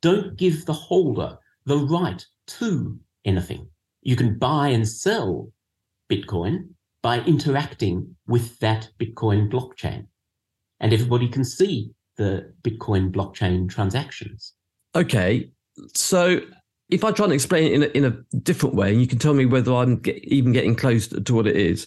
don't 0.00 0.36
give 0.36 0.66
the 0.66 0.72
holder 0.72 1.36
the 1.64 1.78
right 1.78 2.24
to 2.46 2.98
anything. 3.24 3.68
You 4.02 4.16
can 4.16 4.38
buy 4.38 4.68
and 4.68 4.88
sell 4.88 5.50
Bitcoin 6.10 6.68
by 7.02 7.20
interacting 7.20 8.16
with 8.26 8.58
that 8.60 8.88
Bitcoin 9.00 9.50
blockchain. 9.50 10.06
And 10.80 10.92
everybody 10.92 11.28
can 11.28 11.44
see 11.44 11.90
the 12.16 12.52
Bitcoin 12.62 13.10
blockchain 13.10 13.68
transactions. 13.68 14.54
Okay. 14.94 15.50
So 15.94 16.40
if 16.90 17.04
I 17.04 17.10
try 17.10 17.24
and 17.24 17.32
explain 17.32 17.64
it 17.64 17.74
in 17.74 17.82
a, 17.82 17.86
in 17.86 18.04
a 18.04 18.38
different 18.38 18.74
way, 18.74 18.92
and 18.92 19.00
you 19.00 19.06
can 19.06 19.18
tell 19.18 19.34
me 19.34 19.46
whether 19.46 19.72
I'm 19.74 19.98
get, 19.98 20.22
even 20.24 20.52
getting 20.52 20.76
close 20.76 21.08
to 21.08 21.34
what 21.34 21.46
it 21.46 21.56
is. 21.56 21.86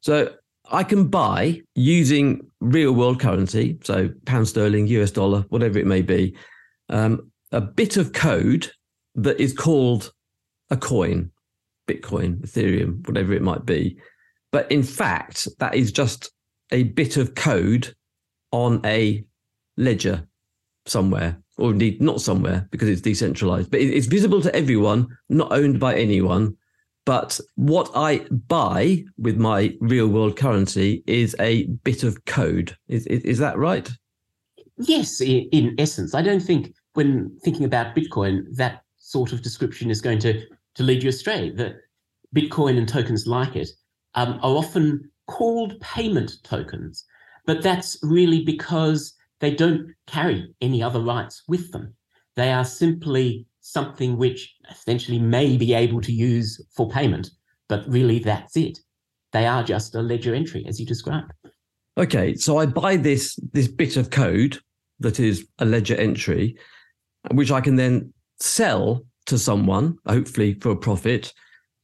So 0.00 0.34
I 0.70 0.84
can 0.84 1.08
buy 1.08 1.62
using 1.74 2.46
real 2.60 2.92
world 2.92 3.20
currency, 3.20 3.78
so 3.82 4.10
pound 4.26 4.48
sterling, 4.48 4.86
US 4.88 5.10
dollar, 5.10 5.44
whatever 5.48 5.78
it 5.78 5.86
may 5.86 6.02
be, 6.02 6.36
um, 6.88 7.30
a 7.52 7.60
bit 7.60 7.96
of 7.96 8.12
code 8.12 8.70
that 9.14 9.40
is 9.40 9.52
called 9.52 10.12
a 10.70 10.76
coin, 10.76 11.30
Bitcoin, 11.88 12.40
Ethereum, 12.40 13.06
whatever 13.06 13.32
it 13.32 13.42
might 13.42 13.64
be. 13.64 13.98
But 14.52 14.70
in 14.70 14.82
fact, 14.82 15.48
that 15.58 15.74
is 15.74 15.90
just 15.90 16.30
a 16.70 16.84
bit 16.84 17.16
of 17.16 17.34
code 17.34 17.94
on 18.52 18.80
a 18.84 19.24
ledger 19.76 20.26
somewhere, 20.86 21.38
or 21.56 21.70
indeed 21.70 22.02
not 22.02 22.20
somewhere 22.20 22.68
because 22.70 22.88
it's 22.88 23.00
decentralized, 23.00 23.70
but 23.70 23.80
it's 23.80 24.06
visible 24.06 24.42
to 24.42 24.54
everyone, 24.54 25.06
not 25.30 25.52
owned 25.52 25.80
by 25.80 25.94
anyone. 25.94 26.56
But 27.08 27.40
what 27.54 27.90
I 27.94 28.18
buy 28.48 29.02
with 29.16 29.38
my 29.38 29.74
real 29.80 30.08
world 30.08 30.36
currency 30.36 31.02
is 31.06 31.34
a 31.40 31.64
bit 31.82 32.02
of 32.02 32.22
code. 32.26 32.76
Is, 32.86 33.06
is, 33.06 33.22
is 33.22 33.38
that 33.38 33.56
right? 33.56 33.90
Yes, 34.76 35.22
in, 35.22 35.48
in 35.50 35.74
essence. 35.78 36.14
I 36.14 36.20
don't 36.20 36.42
think 36.42 36.74
when 36.92 37.34
thinking 37.42 37.64
about 37.64 37.96
Bitcoin, 37.96 38.42
that 38.56 38.82
sort 38.98 39.32
of 39.32 39.40
description 39.40 39.90
is 39.90 40.02
going 40.02 40.18
to, 40.18 40.44
to 40.74 40.82
lead 40.82 41.02
you 41.02 41.08
astray. 41.08 41.48
That 41.48 41.76
Bitcoin 42.36 42.76
and 42.76 42.86
tokens 42.86 43.26
like 43.26 43.56
it 43.56 43.70
um, 44.14 44.38
are 44.42 44.56
often 44.56 45.10
called 45.28 45.80
payment 45.80 46.32
tokens, 46.42 47.06
but 47.46 47.62
that's 47.62 47.98
really 48.02 48.44
because 48.44 49.14
they 49.40 49.54
don't 49.54 49.94
carry 50.06 50.54
any 50.60 50.82
other 50.82 51.00
rights 51.00 51.42
with 51.48 51.72
them. 51.72 51.94
They 52.36 52.52
are 52.52 52.66
simply 52.66 53.46
something 53.72 54.16
which 54.16 54.56
essentially 54.70 55.18
may 55.18 55.56
be 55.56 55.74
able 55.74 56.00
to 56.00 56.12
use 56.12 56.64
for 56.74 56.88
payment, 56.88 57.30
but 57.68 57.86
really 57.88 58.18
that's 58.18 58.56
it. 58.56 58.78
They 59.32 59.46
are 59.46 59.62
just 59.62 59.94
a 59.94 60.00
ledger 60.00 60.34
entry, 60.34 60.64
as 60.66 60.80
you 60.80 60.86
described. 60.86 61.32
Okay, 61.98 62.34
so 62.34 62.58
I 62.58 62.66
buy 62.66 62.96
this 62.96 63.38
this 63.52 63.68
bit 63.68 63.96
of 63.96 64.10
code 64.10 64.58
that 65.00 65.20
is 65.20 65.46
a 65.58 65.64
ledger 65.64 65.96
entry, 65.96 66.56
which 67.32 67.50
I 67.50 67.60
can 67.60 67.76
then 67.76 68.12
sell 68.40 69.04
to 69.26 69.38
someone, 69.38 69.98
hopefully 70.06 70.54
for 70.54 70.70
a 70.70 70.76
profit. 70.76 71.34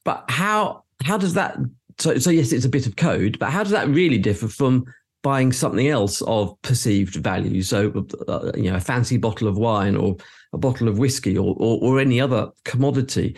But 0.04 0.24
how 0.28 0.84
how 1.02 1.18
does 1.18 1.34
that? 1.34 1.58
So 1.98 2.18
so 2.18 2.30
yes, 2.30 2.52
it's 2.52 2.64
a 2.64 2.70
bit 2.70 2.86
of 2.86 2.96
code, 2.96 3.38
but 3.38 3.50
how 3.50 3.62
does 3.62 3.72
that 3.72 3.88
really 3.88 4.18
differ 4.18 4.48
from 4.48 4.86
buying 5.25 5.50
something 5.50 5.88
else 5.88 6.23
of 6.23 6.54
perceived 6.62 7.16
value? 7.16 7.62
So 7.62 8.07
uh, 8.28 8.52
you 8.54 8.71
know, 8.71 8.76
a 8.76 8.81
fancy 8.81 9.16
bottle 9.16 9.49
of 9.49 9.59
wine 9.59 9.97
or 9.97 10.16
a 10.52 10.59
bottle 10.59 10.87
of 10.87 10.99
whiskey 10.99 11.37
or 11.37 11.57
or, 11.59 11.81
or 11.83 11.99
any 11.99 12.21
other 12.21 12.50
commodity. 12.64 13.37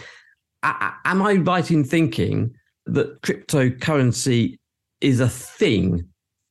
A- 0.63 0.93
am 1.07 1.23
I 1.23 1.35
right 1.35 1.71
in 1.71 1.85
thinking 1.85 2.55
that 2.85 3.23
cryptocurrency 3.23 4.59
is 5.01 5.21
a 5.21 5.29
thing 5.29 6.07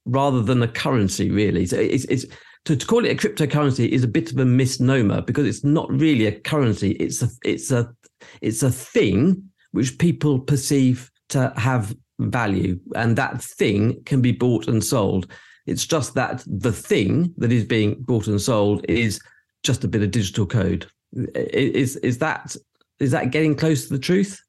rather 0.06 0.42
than 0.42 0.64
a 0.64 0.68
currency? 0.68 1.30
Really, 1.30 1.68
so 1.68 1.78
it's 1.78 2.06
it's 2.06 2.26
to, 2.66 2.76
to 2.76 2.86
call 2.88 3.06
it 3.06 3.12
a 3.12 3.28
cryptocurrency 3.28 3.88
is 3.90 4.04
a 4.04 4.08
bit 4.08 4.32
of 4.32 4.40
a 4.40 4.46
misnomer 4.46 5.22
because 5.22 5.46
it's 5.46 5.64
not 5.64 5.90
really 5.92 6.26
a 6.26 6.40
currency. 6.40 6.92
It's 6.92 7.22
a 7.22 7.30
it's 7.44 7.72
a 7.72 7.94
it's 8.42 8.64
a 8.64 8.72
thing 8.72 9.44
which 9.72 9.98
people 10.00 10.40
perceive 10.40 11.12
to 11.30 11.54
have 11.58 11.96
value, 12.20 12.80
and 12.96 13.16
that 13.18 13.42
thing 13.42 14.02
can 14.06 14.22
be 14.22 14.32
bought 14.32 14.68
and 14.68 14.84
sold. 14.84 15.32
It's 15.66 15.86
just 15.86 16.14
that 16.16 16.44
the 16.46 16.72
thing 16.72 17.34
that 17.38 17.52
is 17.52 17.64
being 17.66 17.96
bought 18.00 18.28
and 18.28 18.42
sold 18.42 18.86
is 18.88 19.20
just 19.64 19.84
a 19.84 19.88
bit 19.88 20.04
of 20.04 20.12
digital 20.12 20.46
code. 20.46 20.86
Is 21.34 21.96
is 21.98 22.20
that 22.20 22.56
is 23.00 23.12
that 23.12 23.32
getting 23.32 23.56
close 23.56 23.88
to 23.88 23.94
the 23.94 24.00
truth? 24.00 24.42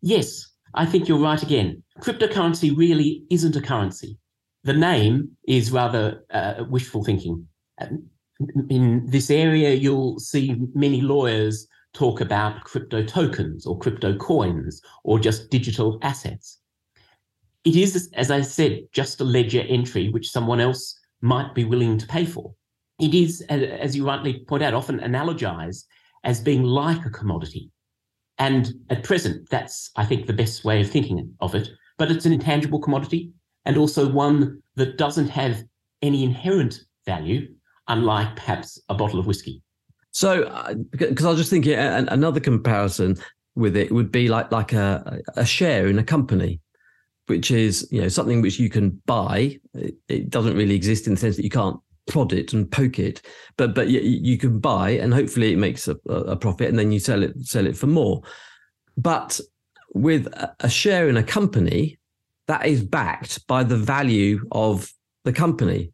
Yes, 0.00 0.46
I 0.74 0.86
think 0.86 1.08
you're 1.08 1.18
right 1.18 1.42
again. 1.42 1.82
Cryptocurrency 2.00 2.76
really 2.76 3.24
isn't 3.30 3.56
a 3.56 3.60
currency. 3.60 4.18
The 4.64 4.72
name 4.72 5.36
is 5.46 5.70
rather 5.70 6.24
uh, 6.30 6.64
wishful 6.68 7.04
thinking 7.04 7.46
in 8.68 9.04
this 9.06 9.30
area, 9.30 9.74
you'll 9.74 10.18
see 10.18 10.56
many 10.74 11.00
lawyers 11.00 11.66
talk 11.92 12.20
about 12.20 12.64
crypto 12.64 13.04
tokens 13.04 13.66
or 13.66 13.78
crypto 13.78 14.16
coins 14.16 14.80
or 15.04 15.18
just 15.18 15.50
digital 15.50 15.98
assets. 16.02 16.58
It 17.64 17.76
is, 17.76 18.10
as 18.14 18.30
I 18.30 18.42
said, 18.42 18.82
just 18.92 19.20
a 19.20 19.24
ledger 19.24 19.62
entry 19.68 20.10
which 20.10 20.30
someone 20.30 20.60
else 20.60 20.98
might 21.22 21.54
be 21.54 21.64
willing 21.64 21.96
to 21.98 22.06
pay 22.06 22.26
for. 22.26 22.54
It 23.00 23.14
is, 23.14 23.40
as 23.48 23.96
you 23.96 24.06
rightly 24.06 24.44
point 24.46 24.62
out, 24.62 24.74
often 24.74 25.00
analogized 25.00 25.84
as 26.24 26.40
being 26.40 26.62
like 26.62 27.04
a 27.04 27.10
commodity. 27.10 27.70
And 28.38 28.72
at 28.90 29.04
present, 29.04 29.48
that's, 29.50 29.90
I 29.96 30.04
think, 30.04 30.26
the 30.26 30.32
best 30.32 30.64
way 30.64 30.80
of 30.80 30.90
thinking 30.90 31.32
of 31.40 31.54
it. 31.54 31.68
But 31.98 32.10
it's 32.10 32.26
an 32.26 32.32
intangible 32.32 32.80
commodity 32.80 33.32
and 33.64 33.76
also 33.76 34.10
one 34.10 34.62
that 34.76 34.98
doesn't 34.98 35.28
have 35.28 35.62
any 36.02 36.24
inherent 36.24 36.80
value 37.06 37.48
unlike 37.88 38.36
perhaps 38.36 38.80
a 38.88 38.94
bottle 38.94 39.18
of 39.18 39.26
whiskey. 39.26 39.62
So, 40.10 40.44
uh, 40.44 40.74
because 40.90 41.24
I 41.24 41.30
was 41.30 41.38
just 41.38 41.50
thinking, 41.50 41.74
uh, 41.74 42.04
another 42.08 42.40
comparison 42.40 43.16
with 43.56 43.76
it 43.76 43.92
would 43.92 44.10
be 44.10 44.28
like 44.28 44.50
like 44.52 44.72
a 44.72 45.20
a 45.36 45.44
share 45.44 45.86
in 45.86 45.98
a 45.98 46.04
company, 46.04 46.60
which 47.26 47.50
is 47.50 47.88
you 47.90 48.00
know 48.00 48.08
something 48.08 48.42
which 48.42 48.58
you 48.58 48.68
can 48.68 49.00
buy. 49.06 49.58
It, 49.74 49.94
it 50.08 50.30
doesn't 50.30 50.56
really 50.56 50.74
exist 50.74 51.06
in 51.06 51.14
the 51.14 51.20
sense 51.20 51.36
that 51.36 51.44
you 51.44 51.50
can't 51.50 51.78
prod 52.06 52.32
it 52.32 52.52
and 52.52 52.70
poke 52.70 52.98
it, 52.98 53.22
but 53.56 53.74
but 53.74 53.88
you, 53.88 54.00
you 54.00 54.38
can 54.38 54.58
buy 54.58 54.90
and 54.90 55.12
hopefully 55.12 55.52
it 55.52 55.58
makes 55.58 55.88
a, 55.88 55.96
a 56.08 56.36
profit, 56.36 56.68
and 56.68 56.78
then 56.78 56.92
you 56.92 57.00
sell 57.00 57.22
it 57.22 57.34
sell 57.40 57.66
it 57.66 57.76
for 57.76 57.86
more. 57.86 58.22
But 58.96 59.40
with 59.94 60.26
a 60.60 60.68
share 60.68 61.08
in 61.08 61.16
a 61.16 61.22
company, 61.22 61.98
that 62.48 62.66
is 62.66 62.82
backed 62.82 63.46
by 63.46 63.64
the 63.64 63.76
value 63.76 64.46
of 64.52 64.92
the 65.24 65.32
company. 65.32 65.92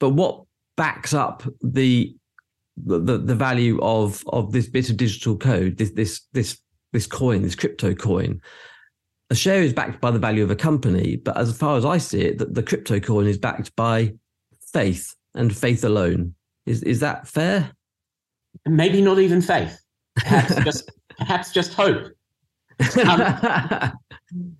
But 0.00 0.10
what 0.10 0.44
backs 0.76 1.14
up 1.14 1.42
the 1.62 2.16
the, 2.76 3.18
the 3.18 3.34
value 3.34 3.80
of 3.80 4.24
of 4.28 4.52
this 4.52 4.68
bit 4.68 4.90
of 4.90 4.96
digital 4.96 5.36
code, 5.36 5.76
this 5.76 5.90
this 5.92 6.22
this 6.32 6.58
this 6.92 7.06
coin, 7.06 7.42
this 7.42 7.54
crypto 7.54 7.94
coin. 7.94 8.40
A 9.34 9.36
share 9.36 9.62
is 9.62 9.72
backed 9.72 10.00
by 10.00 10.12
the 10.12 10.18
value 10.20 10.44
of 10.44 10.52
a 10.52 10.54
company, 10.54 11.16
but 11.16 11.36
as 11.36 11.58
far 11.58 11.76
as 11.76 11.84
I 11.84 11.98
see 11.98 12.20
it, 12.20 12.38
that 12.38 12.54
the 12.54 12.62
crypto 12.62 13.00
coin 13.00 13.26
is 13.26 13.36
backed 13.36 13.74
by 13.74 14.14
faith 14.72 15.12
and 15.34 15.52
faith 15.52 15.82
alone. 15.82 16.36
Is 16.66 16.84
is 16.84 17.00
that 17.00 17.26
fair? 17.26 17.72
Maybe 18.64 19.02
not 19.02 19.18
even 19.18 19.42
faith. 19.42 19.76
Perhaps 20.14 20.54
just 20.64 20.92
perhaps 21.18 21.50
just 21.50 21.74
hope. 21.74 22.12
Um, 23.04 23.92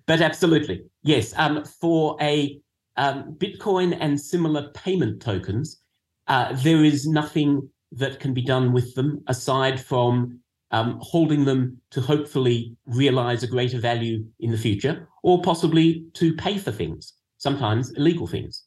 but 0.07 0.19
absolutely, 0.19 0.83
yes. 1.03 1.33
Um, 1.37 1.63
for 1.63 2.17
a 2.19 2.59
um, 2.97 3.33
Bitcoin 3.37 3.97
and 3.97 4.19
similar 4.19 4.71
payment 4.73 5.21
tokens, 5.21 5.81
uh, 6.27 6.51
there 6.51 6.83
is 6.83 7.07
nothing 7.07 7.69
that 7.93 8.19
can 8.19 8.33
be 8.33 8.41
done 8.41 8.73
with 8.73 8.93
them 8.95 9.23
aside 9.27 9.79
from 9.79 10.41
um, 10.71 10.99
holding 11.01 11.45
them 11.45 11.79
to 11.91 12.01
hopefully 12.01 12.75
realize 12.85 13.43
a 13.43 13.47
greater 13.47 13.79
value 13.79 14.25
in 14.39 14.51
the 14.51 14.57
future, 14.57 15.07
or 15.23 15.41
possibly 15.41 16.05
to 16.13 16.35
pay 16.35 16.57
for 16.57 16.71
things, 16.71 17.13
sometimes 17.37 17.91
illegal 17.93 18.27
things. 18.27 18.63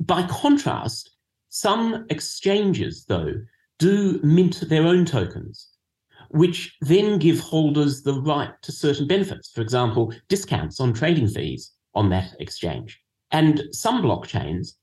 By 0.00 0.26
contrast, 0.28 1.10
some 1.48 2.06
exchanges, 2.10 3.06
though, 3.06 3.34
do 3.78 4.20
mint 4.22 4.68
their 4.68 4.82
own 4.82 5.04
tokens, 5.04 5.68
which 6.30 6.76
then 6.80 7.18
give 7.18 7.40
holders 7.40 8.02
the 8.02 8.20
right 8.20 8.50
to 8.62 8.72
certain 8.72 9.06
benefits, 9.06 9.50
for 9.50 9.60
example, 9.60 10.12
discounts 10.28 10.80
on 10.80 10.92
trading 10.92 11.28
fees 11.28 11.72
on 11.94 12.10
that 12.10 12.34
exchange. 12.40 13.00
And 13.32 13.62
some 13.72 14.02
blockchains 14.02 14.74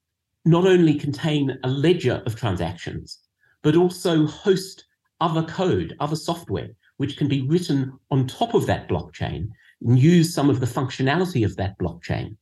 not 0.46 0.66
only 0.66 0.96
contain 0.96 1.58
a 1.64 1.68
ledger 1.68 2.22
of 2.26 2.36
transactions, 2.36 3.20
but 3.62 3.76
also 3.76 4.26
host 4.26 4.86
other 5.22 5.44
code, 5.44 5.96
other 6.00 6.16
software, 6.16 6.70
which 6.98 7.18
can 7.18 7.28
be 7.28 7.42
written 7.42 7.98
on 8.12 8.28
top 8.28 8.54
of 8.54 8.66
that 8.68 8.88
blockchain 8.88 9.50
and 9.82 10.00
use 10.00 10.34
some 10.34 10.50
of 10.50 10.60
the 10.60 10.66
functionality 10.66 11.46
of 11.46 11.56
that 11.58 11.78
blockchain. 11.80 12.36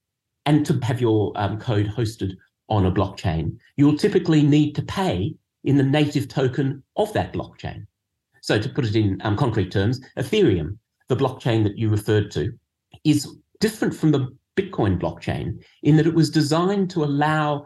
And 0.45 0.65
to 0.65 0.79
have 0.83 1.01
your 1.01 1.31
um, 1.35 1.59
code 1.59 1.87
hosted 1.87 2.35
on 2.69 2.85
a 2.85 2.91
blockchain, 2.91 3.57
you'll 3.77 3.97
typically 3.97 4.41
need 4.41 4.73
to 4.75 4.81
pay 4.81 5.35
in 5.63 5.77
the 5.77 5.83
native 5.83 6.27
token 6.27 6.83
of 6.97 7.13
that 7.13 7.33
blockchain. 7.33 7.85
So, 8.41 8.59
to 8.59 8.69
put 8.69 8.85
it 8.85 8.95
in 8.95 9.21
um, 9.21 9.37
concrete 9.37 9.71
terms, 9.71 10.01
Ethereum, 10.17 10.77
the 11.09 11.15
blockchain 11.15 11.63
that 11.63 11.77
you 11.77 11.89
referred 11.89 12.31
to, 12.31 12.51
is 13.03 13.37
different 13.59 13.93
from 13.93 14.11
the 14.11 14.35
Bitcoin 14.57 14.99
blockchain 14.99 15.63
in 15.83 15.95
that 15.97 16.07
it 16.07 16.13
was 16.13 16.29
designed 16.29 16.89
to 16.91 17.03
allow 17.03 17.65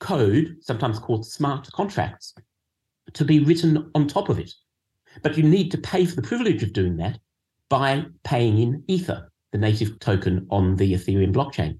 code, 0.00 0.56
sometimes 0.60 0.98
called 0.98 1.26
smart 1.26 1.70
contracts, 1.72 2.34
to 3.14 3.24
be 3.24 3.40
written 3.40 3.90
on 3.94 4.06
top 4.06 4.28
of 4.28 4.38
it. 4.38 4.52
But 5.22 5.36
you 5.36 5.42
need 5.42 5.70
to 5.72 5.78
pay 5.78 6.04
for 6.04 6.16
the 6.16 6.22
privilege 6.22 6.62
of 6.62 6.72
doing 6.72 6.96
that 6.98 7.18
by 7.68 8.04
paying 8.24 8.58
in 8.58 8.82
Ether, 8.86 9.30
the 9.52 9.58
native 9.58 9.98
token 10.00 10.46
on 10.50 10.76
the 10.76 10.94
Ethereum 10.94 11.32
blockchain. 11.32 11.78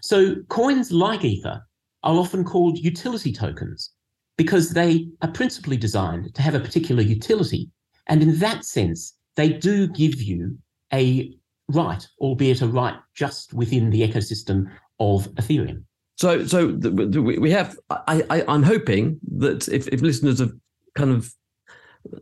So 0.00 0.36
coins 0.48 0.92
like 0.92 1.24
Ether 1.24 1.62
are 2.02 2.14
often 2.16 2.44
called 2.44 2.78
utility 2.78 3.32
tokens 3.32 3.90
because 4.36 4.70
they 4.70 5.08
are 5.22 5.30
principally 5.30 5.76
designed 5.76 6.34
to 6.34 6.42
have 6.42 6.54
a 6.54 6.60
particular 6.60 7.02
utility. 7.02 7.70
And 8.08 8.22
in 8.22 8.38
that 8.38 8.64
sense, 8.64 9.14
they 9.36 9.50
do 9.50 9.86
give 9.88 10.20
you 10.20 10.58
a 10.92 11.32
right, 11.68 12.06
albeit 12.20 12.62
a 12.62 12.66
right 12.66 12.96
just 13.14 13.54
within 13.54 13.90
the 13.90 14.02
ecosystem 14.02 14.70
of 14.98 15.28
Ethereum. 15.34 15.84
So, 16.16 16.46
so 16.46 16.68
we 16.68 17.50
have. 17.50 17.76
I, 17.90 18.22
I, 18.30 18.44
I'm 18.46 18.62
hoping 18.62 19.18
that 19.38 19.68
if, 19.68 19.88
if 19.88 20.02
listeners 20.02 20.38
have 20.40 20.52
kind 20.94 21.10
of 21.10 21.32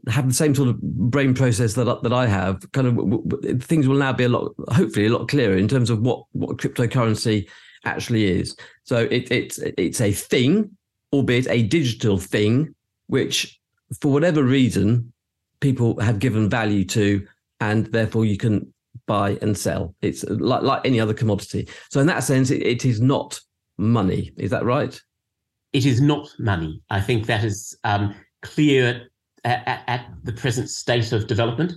have 0.09 0.29
the 0.29 0.35
same 0.35 0.55
sort 0.55 0.69
of 0.69 0.81
brain 0.81 1.35
process 1.35 1.75
that 1.75 2.03
that 2.03 2.13
I 2.13 2.27
have, 2.27 2.71
kind 2.73 2.87
of 2.87 3.63
things 3.63 3.89
will 3.89 3.97
now 3.97 4.13
be 4.13 4.25
a 4.25 4.29
lot, 4.29 4.53
hopefully, 4.69 5.07
a 5.07 5.11
lot 5.11 5.29
clearer 5.29 5.57
in 5.57 5.69
terms 5.69 5.91
of 5.91 6.01
what 6.01 6.25
what 6.33 6.59
cryptocurrency 6.59 7.49
actually 7.85 8.25
is. 8.25 8.57
So 8.85 9.09
it, 9.11 9.31
it's 9.31 9.59
it's 9.59 10.01
a 10.01 10.13
thing, 10.13 10.77
albeit 11.13 11.49
a 11.49 11.63
digital 11.63 12.19
thing, 12.19 12.75
which 13.07 13.59
for 14.01 14.13
whatever 14.13 14.43
reason 14.43 15.13
people 15.61 15.99
have 16.01 16.19
given 16.19 16.49
value 16.49 16.85
to, 16.87 17.27
and 17.61 17.87
therefore 17.87 18.25
you 18.25 18.37
can 18.37 18.73
buy 19.07 19.39
and 19.43 19.57
sell. 19.57 19.95
It's 20.03 20.25
like 20.25 20.63
like 20.63 20.83
any 20.85 21.01
other 21.01 21.15
commodity. 21.15 21.69
So 21.91 22.01
in 22.01 22.07
that 22.07 22.25
sense, 22.25 22.51
it, 22.51 22.63
it 22.63 22.85
is 22.85 23.01
not 23.01 23.41
money. 23.79 24.33
Is 24.37 24.51
that 24.51 24.65
right? 24.65 25.01
It 25.73 25.87
is 25.87 26.01
not 26.01 26.29
money. 26.39 26.83
I 26.91 27.01
think 27.01 27.27
that 27.27 27.45
is 27.45 27.77
um, 27.85 28.15
clear 28.43 29.09
at, 29.45 29.85
at 29.87 30.07
the 30.25 30.33
present 30.33 30.69
state 30.69 31.13
of 31.13 31.27
development. 31.27 31.73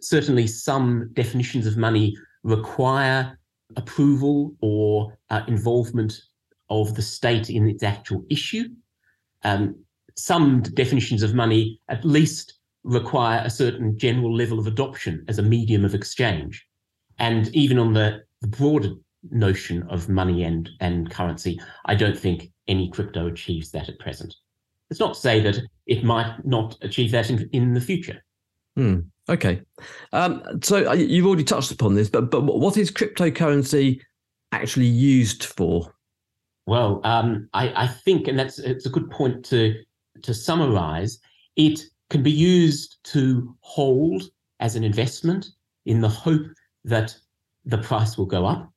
Certainly, 0.00 0.46
some 0.46 1.10
definitions 1.14 1.66
of 1.66 1.76
money 1.76 2.16
require 2.42 3.38
approval 3.76 4.54
or 4.60 5.18
uh, 5.30 5.42
involvement 5.48 6.20
of 6.70 6.94
the 6.94 7.02
state 7.02 7.50
in 7.50 7.68
its 7.68 7.82
actual 7.82 8.24
issue. 8.30 8.64
Um, 9.42 9.76
some 10.16 10.62
definitions 10.62 11.22
of 11.22 11.34
money 11.34 11.80
at 11.88 12.04
least 12.04 12.54
require 12.84 13.42
a 13.44 13.50
certain 13.50 13.98
general 13.98 14.34
level 14.34 14.58
of 14.58 14.66
adoption 14.66 15.24
as 15.28 15.38
a 15.38 15.42
medium 15.42 15.84
of 15.84 15.94
exchange. 15.94 16.66
And 17.18 17.48
even 17.54 17.78
on 17.78 17.92
the, 17.92 18.22
the 18.40 18.48
broader 18.48 18.90
notion 19.30 19.82
of 19.90 20.08
money 20.08 20.44
and, 20.44 20.68
and 20.80 21.10
currency, 21.10 21.60
I 21.86 21.94
don't 21.94 22.18
think 22.18 22.50
any 22.68 22.90
crypto 22.90 23.26
achieves 23.26 23.70
that 23.72 23.88
at 23.88 23.98
present. 23.98 24.34
It's 24.90 25.00
not 25.00 25.14
to 25.14 25.20
say 25.20 25.40
that 25.40 25.58
it 25.88 26.04
might 26.04 26.36
not 26.44 26.76
achieve 26.82 27.10
that 27.10 27.30
in, 27.30 27.48
in 27.52 27.72
the 27.72 27.80
future. 27.80 28.22
Hmm. 28.76 29.00
Okay. 29.28 29.62
Um, 30.12 30.42
so 30.62 30.88
uh, 30.88 30.94
you've 30.94 31.26
already 31.26 31.44
touched 31.44 31.72
upon 31.72 31.94
this, 31.94 32.08
but 32.08 32.30
but 32.30 32.42
what 32.42 32.76
is 32.76 32.90
cryptocurrency 32.90 34.00
actually 34.52 34.86
used 34.86 35.44
for? 35.44 35.92
Well, 36.66 37.00
um, 37.04 37.48
I, 37.54 37.84
I, 37.84 37.86
think, 37.86 38.28
and 38.28 38.38
that's 38.38 38.58
it's 38.58 38.86
a 38.86 38.90
good 38.90 39.10
point 39.10 39.44
to 39.46 39.74
to 40.22 40.32
summarize. 40.32 41.18
It 41.56 41.80
can 42.10 42.22
be 42.22 42.30
used 42.30 42.98
to 43.04 43.54
hold 43.60 44.22
as 44.60 44.76
an 44.76 44.84
investment 44.84 45.48
in 45.84 46.00
the 46.00 46.08
hope 46.08 46.46
that 46.84 47.14
the 47.64 47.78
price 47.78 48.16
will 48.16 48.26
go 48.26 48.46
up. 48.46 48.70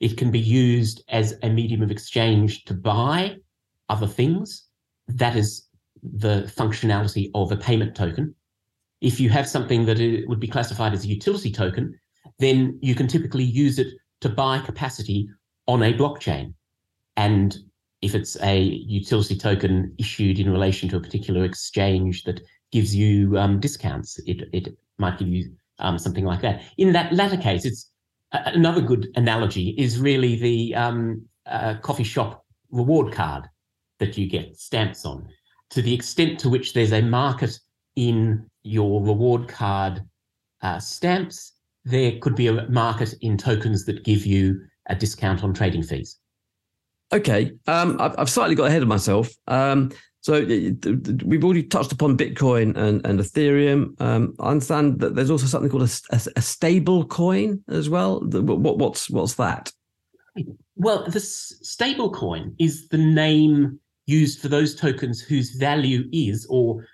It 0.00 0.16
can 0.16 0.30
be 0.30 0.38
used 0.38 1.02
as 1.08 1.34
a 1.42 1.50
medium 1.50 1.82
of 1.82 1.90
exchange 1.90 2.64
to 2.64 2.74
buy 2.74 3.36
other 3.88 4.06
things. 4.06 4.68
That 5.08 5.36
is 5.36 5.66
the 6.12 6.52
functionality 6.56 7.30
of 7.34 7.50
a 7.50 7.56
payment 7.56 7.94
token. 7.94 8.34
If 9.00 9.20
you 9.20 9.30
have 9.30 9.48
something 9.48 9.86
that 9.86 10.00
it 10.00 10.28
would 10.28 10.40
be 10.40 10.48
classified 10.48 10.92
as 10.92 11.04
a 11.04 11.08
utility 11.08 11.50
token, 11.50 11.98
then 12.38 12.78
you 12.82 12.94
can 12.94 13.06
typically 13.06 13.44
use 13.44 13.78
it 13.78 13.88
to 14.20 14.28
buy 14.28 14.58
capacity 14.58 15.28
on 15.66 15.82
a 15.82 15.92
blockchain. 15.92 16.54
And 17.16 17.56
if 18.02 18.14
it's 18.14 18.36
a 18.42 18.60
utility 18.60 19.36
token 19.36 19.94
issued 19.98 20.38
in 20.38 20.50
relation 20.50 20.88
to 20.90 20.96
a 20.96 21.00
particular 21.00 21.44
exchange 21.44 22.24
that 22.24 22.40
gives 22.72 22.94
you 22.94 23.38
um, 23.38 23.60
discounts, 23.60 24.18
it, 24.26 24.48
it 24.52 24.76
might 24.98 25.18
give 25.18 25.28
you 25.28 25.52
um, 25.78 25.98
something 25.98 26.24
like 26.24 26.42
that. 26.42 26.62
In 26.76 26.92
that 26.92 27.12
latter 27.12 27.36
case, 27.36 27.64
it's 27.64 27.90
uh, 28.32 28.42
another 28.46 28.80
good 28.80 29.08
analogy 29.16 29.74
is 29.78 29.98
really 29.98 30.36
the 30.36 30.74
um, 30.74 31.22
uh, 31.46 31.76
coffee 31.82 32.04
shop 32.04 32.44
reward 32.70 33.12
card 33.12 33.48
that 34.00 34.18
you 34.18 34.28
get 34.28 34.56
stamps 34.56 35.04
on 35.04 35.28
to 35.74 35.82
the 35.82 35.92
extent 35.92 36.38
to 36.38 36.48
which 36.48 36.72
there's 36.72 36.92
a 36.92 37.02
market 37.02 37.58
in 37.96 38.48
your 38.62 39.02
reward 39.02 39.48
card 39.48 40.02
uh, 40.62 40.78
stamps, 40.78 41.52
there 41.84 42.12
could 42.20 42.36
be 42.36 42.46
a 42.46 42.68
market 42.68 43.12
in 43.22 43.36
tokens 43.36 43.84
that 43.84 44.04
give 44.04 44.24
you 44.24 44.60
a 44.86 44.94
discount 44.94 45.42
on 45.42 45.52
trading 45.52 45.82
fees. 45.82 46.18
Okay, 47.12 47.52
um, 47.66 48.00
I've, 48.00 48.14
I've, 48.18 48.30
slightly 48.30 48.54
got 48.54 48.68
ahead 48.68 48.82
of 48.82 48.88
myself. 48.88 49.30
Um, 49.48 49.90
so 50.20 50.40
we've 50.42 51.44
already 51.44 51.64
touched 51.64 51.92
upon 51.92 52.16
Bitcoin 52.16 52.76
and, 52.76 53.04
and 53.04 53.18
Ethereum. 53.18 54.00
Um, 54.00 54.34
I 54.38 54.50
understand 54.50 55.00
that 55.00 55.16
there's 55.16 55.30
also 55.30 55.46
something 55.46 55.70
called 55.70 55.82
a, 55.82 56.14
a, 56.14 56.20
a 56.36 56.40
stable 56.40 57.04
coin 57.04 57.62
as 57.68 57.90
well. 57.90 58.20
What, 58.20 58.78
what's 58.78 59.10
what's 59.10 59.34
that? 59.34 59.70
Well, 60.76 61.04
the 61.08 61.20
stable 61.20 62.10
coin 62.10 62.54
is 62.58 62.88
the 62.88 62.98
name 62.98 63.80
used 64.06 64.40
for 64.40 64.48
those 64.48 64.74
tokens 64.74 65.20
whose 65.20 65.52
value 65.52 66.04
is 66.12 66.46
or 66.48 66.86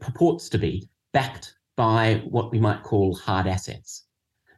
purports 0.00 0.48
to 0.50 0.58
be 0.58 0.88
backed 1.12 1.54
by 1.76 2.22
what 2.28 2.50
we 2.50 2.58
might 2.58 2.82
call 2.82 3.14
hard 3.16 3.46
assets. 3.46 4.04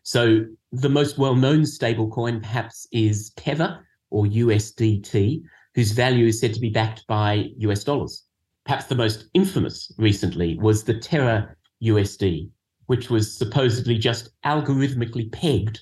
So 0.02 0.44
the 0.72 0.88
most 0.88 1.18
well-known 1.18 1.62
stablecoin 1.62 2.42
perhaps 2.42 2.86
is 2.92 3.30
Tether 3.36 3.86
or 4.10 4.24
USDT, 4.24 5.42
whose 5.74 5.92
value 5.92 6.26
is 6.26 6.40
said 6.40 6.54
to 6.54 6.60
be 6.60 6.70
backed 6.70 7.06
by 7.06 7.50
US 7.58 7.84
dollars. 7.84 8.24
Perhaps 8.64 8.86
the 8.86 8.94
most 8.94 9.26
infamous 9.34 9.92
recently 9.98 10.58
was 10.58 10.84
the 10.84 10.98
Terra 10.98 11.54
USD, 11.82 12.50
which 12.86 13.10
was 13.10 13.36
supposedly 13.36 13.98
just 13.98 14.30
algorithmically 14.44 15.30
pegged 15.32 15.80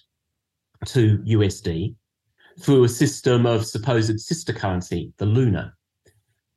to 0.87 1.19
USD 1.19 1.95
through 2.61 2.85
a 2.85 2.89
system 2.89 3.47
of 3.47 3.65
supposed 3.65 4.21
sister 4.21 4.53
currency, 4.53 5.13
the 5.19 5.27
Luna 5.27 5.73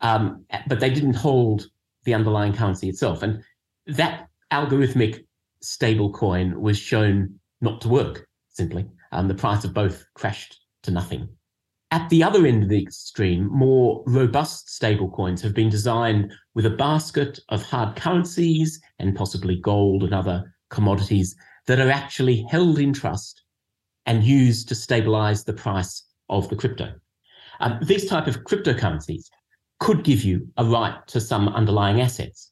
um, 0.01 0.45
but 0.67 0.79
they 0.79 0.89
didn't 0.89 1.15
hold 1.15 1.67
the 2.03 2.13
underlying 2.13 2.53
currency 2.53 2.89
itself. 2.89 3.23
And 3.23 3.43
that 3.87 4.27
algorithmic 4.51 5.25
stable 5.61 6.11
coin 6.11 6.59
was 6.59 6.77
shown 6.77 7.39
not 7.61 7.81
to 7.81 7.89
work, 7.89 8.27
simply. 8.49 8.87
Um, 9.11 9.27
the 9.27 9.35
price 9.35 9.63
of 9.63 9.73
both 9.73 10.05
crashed 10.15 10.59
to 10.83 10.91
nothing. 10.91 11.29
At 11.91 12.09
the 12.09 12.23
other 12.23 12.45
end 12.45 12.63
of 12.63 12.69
the 12.69 12.81
extreme, 12.81 13.49
more 13.51 14.01
robust 14.07 14.69
stable 14.69 15.09
coins 15.09 15.41
have 15.41 15.53
been 15.53 15.69
designed 15.69 16.31
with 16.55 16.65
a 16.65 16.69
basket 16.69 17.39
of 17.49 17.63
hard 17.63 17.97
currencies 17.97 18.79
and 18.99 19.15
possibly 19.15 19.57
gold 19.57 20.03
and 20.03 20.13
other 20.13 20.55
commodities 20.69 21.35
that 21.67 21.79
are 21.79 21.91
actually 21.91 22.45
held 22.49 22.79
in 22.79 22.93
trust 22.93 23.43
and 24.05 24.23
used 24.23 24.69
to 24.69 24.75
stabilize 24.75 25.43
the 25.43 25.53
price 25.53 26.03
of 26.29 26.47
the 26.49 26.55
crypto. 26.55 26.93
Um, 27.59 27.77
these 27.83 28.07
type 28.07 28.25
of 28.25 28.43
cryptocurrencies 28.45 29.25
could 29.81 30.03
give 30.03 30.23
you 30.23 30.47
a 30.57 30.63
right 30.63 30.95
to 31.07 31.19
some 31.19 31.49
underlying 31.49 32.01
assets, 32.01 32.51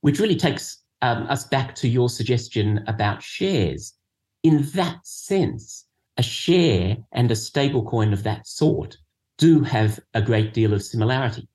which 0.00 0.18
really 0.18 0.34
takes 0.34 0.82
um, 1.00 1.22
us 1.28 1.44
back 1.44 1.76
to 1.76 1.86
your 1.86 2.08
suggestion 2.08 2.82
about 2.88 3.22
shares. 3.22 3.94
In 4.42 4.62
that 4.74 4.98
sense, 5.06 5.86
a 6.16 6.24
share 6.24 6.96
and 7.12 7.30
a 7.30 7.36
stablecoin 7.36 8.12
of 8.12 8.24
that 8.24 8.48
sort 8.48 8.96
do 9.38 9.60
have 9.60 10.00
a 10.14 10.20
great 10.20 10.52
deal 10.54 10.74
of 10.74 10.82
similarity. 10.82 11.46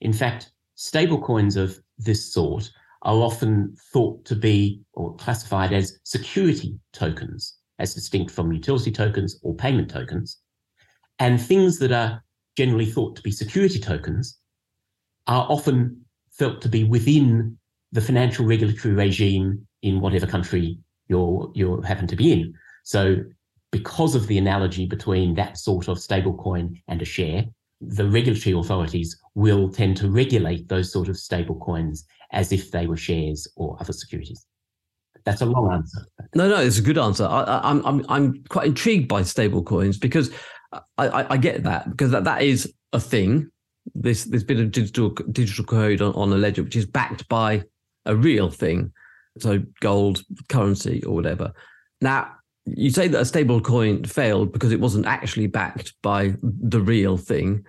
In 0.00 0.12
fact, 0.12 0.50
stablecoins 0.76 1.56
of 1.56 1.78
this 1.96 2.32
sort 2.34 2.68
are 3.02 3.18
often 3.18 3.76
thought 3.92 4.24
to 4.24 4.34
be 4.34 4.80
or 4.94 5.14
classified 5.14 5.72
as 5.72 6.00
security 6.02 6.76
tokens, 6.92 7.58
as 7.78 7.94
distinct 7.94 8.32
from 8.32 8.52
utility 8.52 8.90
tokens 8.90 9.38
or 9.44 9.54
payment 9.54 9.88
tokens. 9.88 10.38
And 11.20 11.40
things 11.40 11.78
that 11.78 11.92
are 11.92 12.24
generally 12.56 12.86
thought 12.86 13.16
to 13.16 13.22
be 13.22 13.30
security 13.30 13.78
tokens, 13.78 14.38
are 15.26 15.46
often 15.48 16.04
felt 16.30 16.60
to 16.62 16.68
be 16.68 16.84
within 16.84 17.56
the 17.92 18.00
financial 18.00 18.44
regulatory 18.44 18.94
regime 18.94 19.66
in 19.82 20.00
whatever 20.00 20.26
country 20.26 20.78
you're 21.08 21.50
you 21.54 21.80
happen 21.82 22.06
to 22.06 22.16
be 22.16 22.32
in. 22.32 22.54
So 22.84 23.16
because 23.70 24.14
of 24.14 24.26
the 24.26 24.38
analogy 24.38 24.86
between 24.86 25.34
that 25.34 25.58
sort 25.58 25.88
of 25.88 25.98
stablecoin 25.98 26.80
and 26.88 27.00
a 27.00 27.04
share, 27.04 27.44
the 27.80 28.08
regulatory 28.08 28.54
authorities 28.54 29.16
will 29.34 29.68
tend 29.68 29.96
to 29.98 30.10
regulate 30.10 30.68
those 30.68 30.92
sort 30.92 31.08
of 31.08 31.16
stablecoins 31.16 32.04
as 32.32 32.52
if 32.52 32.70
they 32.70 32.86
were 32.86 32.96
shares 32.96 33.48
or 33.56 33.76
other 33.80 33.92
securities. 33.92 34.46
That's 35.24 35.42
a 35.42 35.46
long 35.46 35.72
answer. 35.72 36.06
No, 36.34 36.48
no, 36.48 36.60
it's 36.60 36.78
a 36.78 36.82
good 36.82 36.98
answer. 36.98 37.24
I, 37.24 37.70
am 37.70 37.84
I'm, 37.86 38.04
I'm 38.08 38.44
quite 38.48 38.66
intrigued 38.66 39.08
by 39.08 39.22
stablecoins 39.22 40.00
because 40.00 40.30
I, 40.98 41.26
I, 41.34 41.36
get 41.36 41.64
that 41.64 41.90
because 41.90 42.10
that, 42.12 42.24
that 42.24 42.42
is 42.42 42.72
a 42.92 43.00
thing. 43.00 43.50
this 43.94 44.24
this 44.24 44.42
bit 44.42 44.60
of 44.60 44.70
digital 44.70 45.10
digital 45.10 45.64
code 45.64 46.00
on, 46.00 46.14
on 46.14 46.32
a 46.32 46.36
ledger, 46.36 46.62
which 46.62 46.76
is 46.76 46.86
backed 46.86 47.28
by 47.28 47.64
a 48.06 48.16
real 48.16 48.50
thing, 48.50 48.92
so 49.38 49.62
gold 49.80 50.22
currency 50.48 51.02
or 51.04 51.14
whatever. 51.14 51.52
Now, 52.00 52.32
you 52.64 52.90
say 52.90 53.08
that 53.08 53.20
a 53.20 53.24
stable 53.24 53.60
coin 53.60 54.04
failed 54.04 54.52
because 54.52 54.72
it 54.72 54.80
wasn't 54.80 55.06
actually 55.06 55.46
backed 55.46 55.94
by 56.02 56.34
the 56.42 56.80
real 56.80 57.16
thing, 57.16 57.64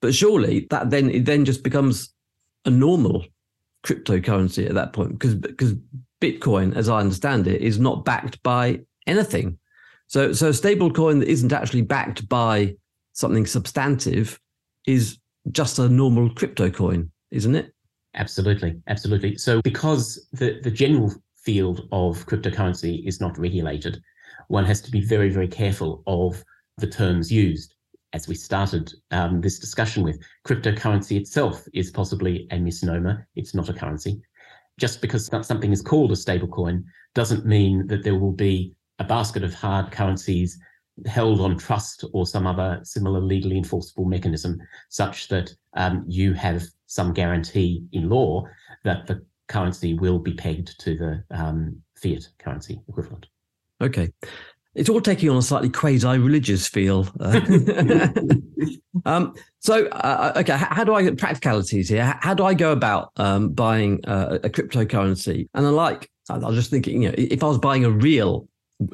but 0.00 0.14
surely 0.14 0.66
that 0.70 0.90
then 0.90 1.10
it 1.10 1.24
then 1.24 1.44
just 1.44 1.62
becomes 1.62 2.14
a 2.64 2.70
normal 2.70 3.24
cryptocurrency 3.84 4.66
at 4.66 4.74
that 4.74 4.92
point 4.92 5.12
because 5.12 5.34
because 5.34 5.74
Bitcoin, 6.20 6.74
as 6.74 6.88
I 6.88 7.00
understand 7.00 7.46
it, 7.46 7.60
is 7.60 7.78
not 7.78 8.04
backed 8.04 8.42
by 8.42 8.80
anything. 9.06 9.58
So 10.08 10.32
so 10.32 10.48
a 10.48 10.54
stable 10.54 10.92
coin 10.92 11.18
that 11.20 11.28
isn't 11.28 11.52
actually 11.52 11.82
backed 11.82 12.28
by 12.28 12.76
something 13.12 13.46
substantive 13.46 14.38
is 14.86 15.18
just 15.52 15.78
a 15.78 15.88
normal 15.88 16.30
crypto 16.30 16.70
coin, 16.70 17.10
isn't 17.30 17.54
it? 17.54 17.72
Absolutely, 18.14 18.80
absolutely. 18.86 19.36
So 19.36 19.60
because 19.62 20.28
the, 20.32 20.60
the 20.62 20.70
general 20.70 21.12
field 21.36 21.88
of 21.92 22.26
cryptocurrency 22.26 23.06
is 23.06 23.20
not 23.20 23.38
regulated, 23.38 24.00
one 24.48 24.64
has 24.64 24.80
to 24.82 24.90
be 24.90 25.00
very, 25.00 25.28
very 25.28 25.48
careful 25.48 26.02
of 26.06 26.42
the 26.78 26.86
terms 26.86 27.30
used. 27.30 27.74
As 28.12 28.28
we 28.28 28.34
started 28.34 28.92
um, 29.10 29.40
this 29.40 29.58
discussion 29.58 30.02
with, 30.02 30.18
cryptocurrency 30.46 31.18
itself 31.18 31.66
is 31.74 31.90
possibly 31.90 32.46
a 32.50 32.58
misnomer. 32.58 33.26
It's 33.36 33.54
not 33.54 33.68
a 33.68 33.74
currency. 33.74 34.20
Just 34.78 35.00
because 35.00 35.26
something 35.46 35.72
is 35.72 35.82
called 35.82 36.12
a 36.12 36.14
stablecoin 36.14 36.84
doesn't 37.14 37.46
mean 37.46 37.86
that 37.88 38.04
there 38.04 38.18
will 38.18 38.32
be 38.32 38.74
a 38.98 39.04
basket 39.04 39.44
of 39.44 39.54
hard 39.54 39.90
currencies 39.90 40.58
held 41.04 41.40
on 41.40 41.58
trust 41.58 42.04
or 42.12 42.26
some 42.26 42.46
other 42.46 42.80
similar 42.82 43.20
legally 43.20 43.58
enforceable 43.58 44.06
mechanism 44.06 44.58
such 44.88 45.28
that 45.28 45.50
um, 45.74 46.04
you 46.08 46.32
have 46.32 46.62
some 46.86 47.12
guarantee 47.12 47.84
in 47.92 48.08
law 48.08 48.46
that 48.84 49.06
the 49.06 49.22
currency 49.48 49.94
will 49.94 50.18
be 50.18 50.32
pegged 50.32 50.78
to 50.80 50.96
the 50.96 51.22
um, 51.36 51.76
fiat 51.96 52.26
currency 52.38 52.80
equivalent. 52.88 53.26
Okay. 53.80 54.10
It's 54.74 54.88
all 54.90 55.00
taking 55.00 55.30
on 55.30 55.38
a 55.38 55.42
slightly 55.42 55.70
quasi-religious 55.70 56.68
feel. 56.68 57.08
um, 59.06 59.34
so, 59.60 59.86
uh, 59.86 60.32
okay, 60.36 60.56
how 60.56 60.84
do 60.84 60.94
I 60.94 61.02
get 61.02 61.16
practicalities 61.16 61.88
here? 61.88 62.18
How 62.20 62.34
do 62.34 62.44
I 62.44 62.52
go 62.52 62.72
about 62.72 63.12
um, 63.16 63.50
buying 63.50 64.04
uh, 64.04 64.38
a 64.44 64.50
cryptocurrency? 64.50 65.48
And 65.54 65.66
I 65.66 65.70
like, 65.70 66.10
I 66.28 66.36
was 66.36 66.56
just 66.56 66.70
thinking, 66.70 67.02
you 67.02 67.08
know, 67.08 67.14
if 67.16 67.42
I 67.42 67.46
was 67.46 67.56
buying 67.58 67.86
a 67.86 67.90
real, 67.90 68.48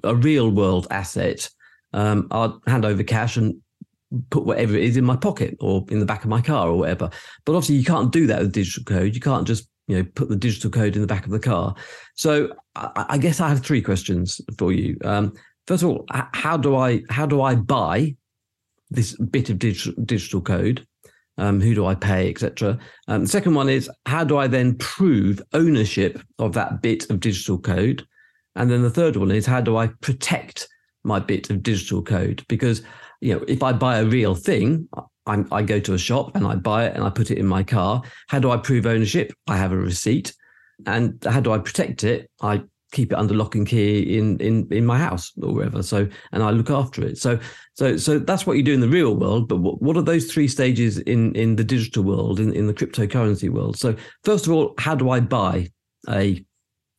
a 0.04 0.14
real 0.14 0.50
world 0.50 0.86
asset, 0.90 1.48
um, 1.92 2.28
I'd 2.30 2.52
hand 2.66 2.84
over 2.84 3.02
cash 3.02 3.36
and 3.36 3.60
put 4.30 4.44
whatever 4.44 4.76
it 4.76 4.84
is 4.84 4.96
in 4.96 5.04
my 5.04 5.16
pocket 5.16 5.56
or 5.60 5.84
in 5.88 5.98
the 5.98 6.06
back 6.06 6.22
of 6.22 6.30
my 6.30 6.40
car 6.40 6.68
or 6.68 6.78
whatever. 6.78 7.10
But 7.44 7.54
obviously, 7.54 7.76
you 7.76 7.84
can't 7.84 8.12
do 8.12 8.26
that 8.26 8.40
with 8.40 8.52
digital 8.52 8.84
code. 8.84 9.14
You 9.14 9.20
can't 9.20 9.46
just 9.46 9.68
you 9.88 9.96
know 9.96 10.04
put 10.14 10.28
the 10.28 10.36
digital 10.36 10.70
code 10.70 10.94
in 10.94 11.00
the 11.00 11.06
back 11.06 11.24
of 11.24 11.32
the 11.32 11.40
car. 11.40 11.74
So 12.14 12.52
I, 12.74 13.06
I 13.10 13.18
guess 13.18 13.40
I 13.40 13.48
have 13.48 13.64
three 13.64 13.82
questions 13.82 14.40
for 14.58 14.72
you. 14.72 14.96
Um, 15.04 15.32
first 15.66 15.82
of 15.82 15.90
all, 15.90 16.06
how 16.32 16.56
do 16.56 16.76
I 16.76 17.02
how 17.10 17.26
do 17.26 17.42
I 17.42 17.54
buy 17.54 18.16
this 18.90 19.16
bit 19.16 19.50
of 19.50 19.58
digital 19.58 20.02
digital 20.04 20.40
code? 20.40 20.86
Um, 21.38 21.62
who 21.62 21.74
do 21.74 21.86
I 21.86 21.94
pay, 21.94 22.28
etc. 22.28 22.78
Um, 23.08 23.22
the 23.22 23.28
second 23.28 23.54
one 23.54 23.70
is 23.70 23.90
how 24.04 24.22
do 24.22 24.36
I 24.36 24.46
then 24.46 24.76
prove 24.76 25.40
ownership 25.54 26.20
of 26.38 26.52
that 26.52 26.82
bit 26.82 27.08
of 27.08 27.20
digital 27.20 27.58
code? 27.58 28.06
And 28.54 28.70
then 28.70 28.82
the 28.82 28.90
third 28.90 29.16
one 29.16 29.30
is 29.30 29.46
how 29.46 29.60
do 29.60 29.76
I 29.76 29.88
protect 30.00 30.68
my 31.04 31.18
bit 31.18 31.50
of 31.50 31.62
digital 31.62 32.02
code 32.02 32.44
because 32.48 32.82
you 33.20 33.34
know 33.34 33.44
if 33.48 33.62
I 33.62 33.72
buy 33.72 33.98
a 33.98 34.04
real 34.04 34.34
thing, 34.34 34.88
I'm, 35.26 35.48
I 35.52 35.62
go 35.62 35.80
to 35.80 35.94
a 35.94 35.98
shop 35.98 36.36
and 36.36 36.46
I 36.46 36.56
buy 36.56 36.86
it 36.86 36.94
and 36.94 37.04
I 37.04 37.10
put 37.10 37.30
it 37.30 37.38
in 37.38 37.46
my 37.46 37.62
car. 37.62 38.02
How 38.28 38.38
do 38.38 38.50
I 38.50 38.56
prove 38.56 38.86
ownership? 38.86 39.32
I 39.46 39.56
have 39.56 39.72
a 39.72 39.76
receipt, 39.76 40.34
and 40.86 41.22
how 41.24 41.40
do 41.40 41.52
I 41.52 41.58
protect 41.58 42.04
it? 42.04 42.30
I 42.40 42.62
keep 42.92 43.10
it 43.10 43.18
under 43.18 43.34
lock 43.34 43.54
and 43.54 43.66
key 43.66 44.18
in 44.18 44.38
in 44.38 44.68
in 44.70 44.84
my 44.84 44.98
house 44.98 45.32
or 45.40 45.54
wherever. 45.54 45.82
So 45.82 46.08
and 46.32 46.42
I 46.42 46.50
look 46.50 46.70
after 46.70 47.04
it. 47.04 47.18
So 47.18 47.38
so 47.74 47.96
so 47.96 48.18
that's 48.18 48.46
what 48.46 48.56
you 48.56 48.62
do 48.62 48.74
in 48.74 48.80
the 48.80 48.88
real 48.88 49.16
world. 49.16 49.48
But 49.48 49.58
what, 49.58 49.80
what 49.80 49.96
are 49.96 50.02
those 50.02 50.30
three 50.30 50.48
stages 50.48 50.98
in 50.98 51.34
in 51.34 51.56
the 51.56 51.64
digital 51.64 52.04
world 52.04 52.38
in 52.38 52.52
in 52.52 52.66
the 52.66 52.74
cryptocurrency 52.74 53.48
world? 53.48 53.78
So 53.78 53.96
first 54.24 54.46
of 54.46 54.52
all, 54.52 54.74
how 54.78 54.94
do 54.94 55.10
I 55.10 55.20
buy 55.20 55.70
a 56.08 56.44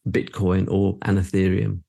Bitcoin 0.10 0.70
or 0.70 0.98
an 1.04 1.18
Ethereum? 1.18 1.80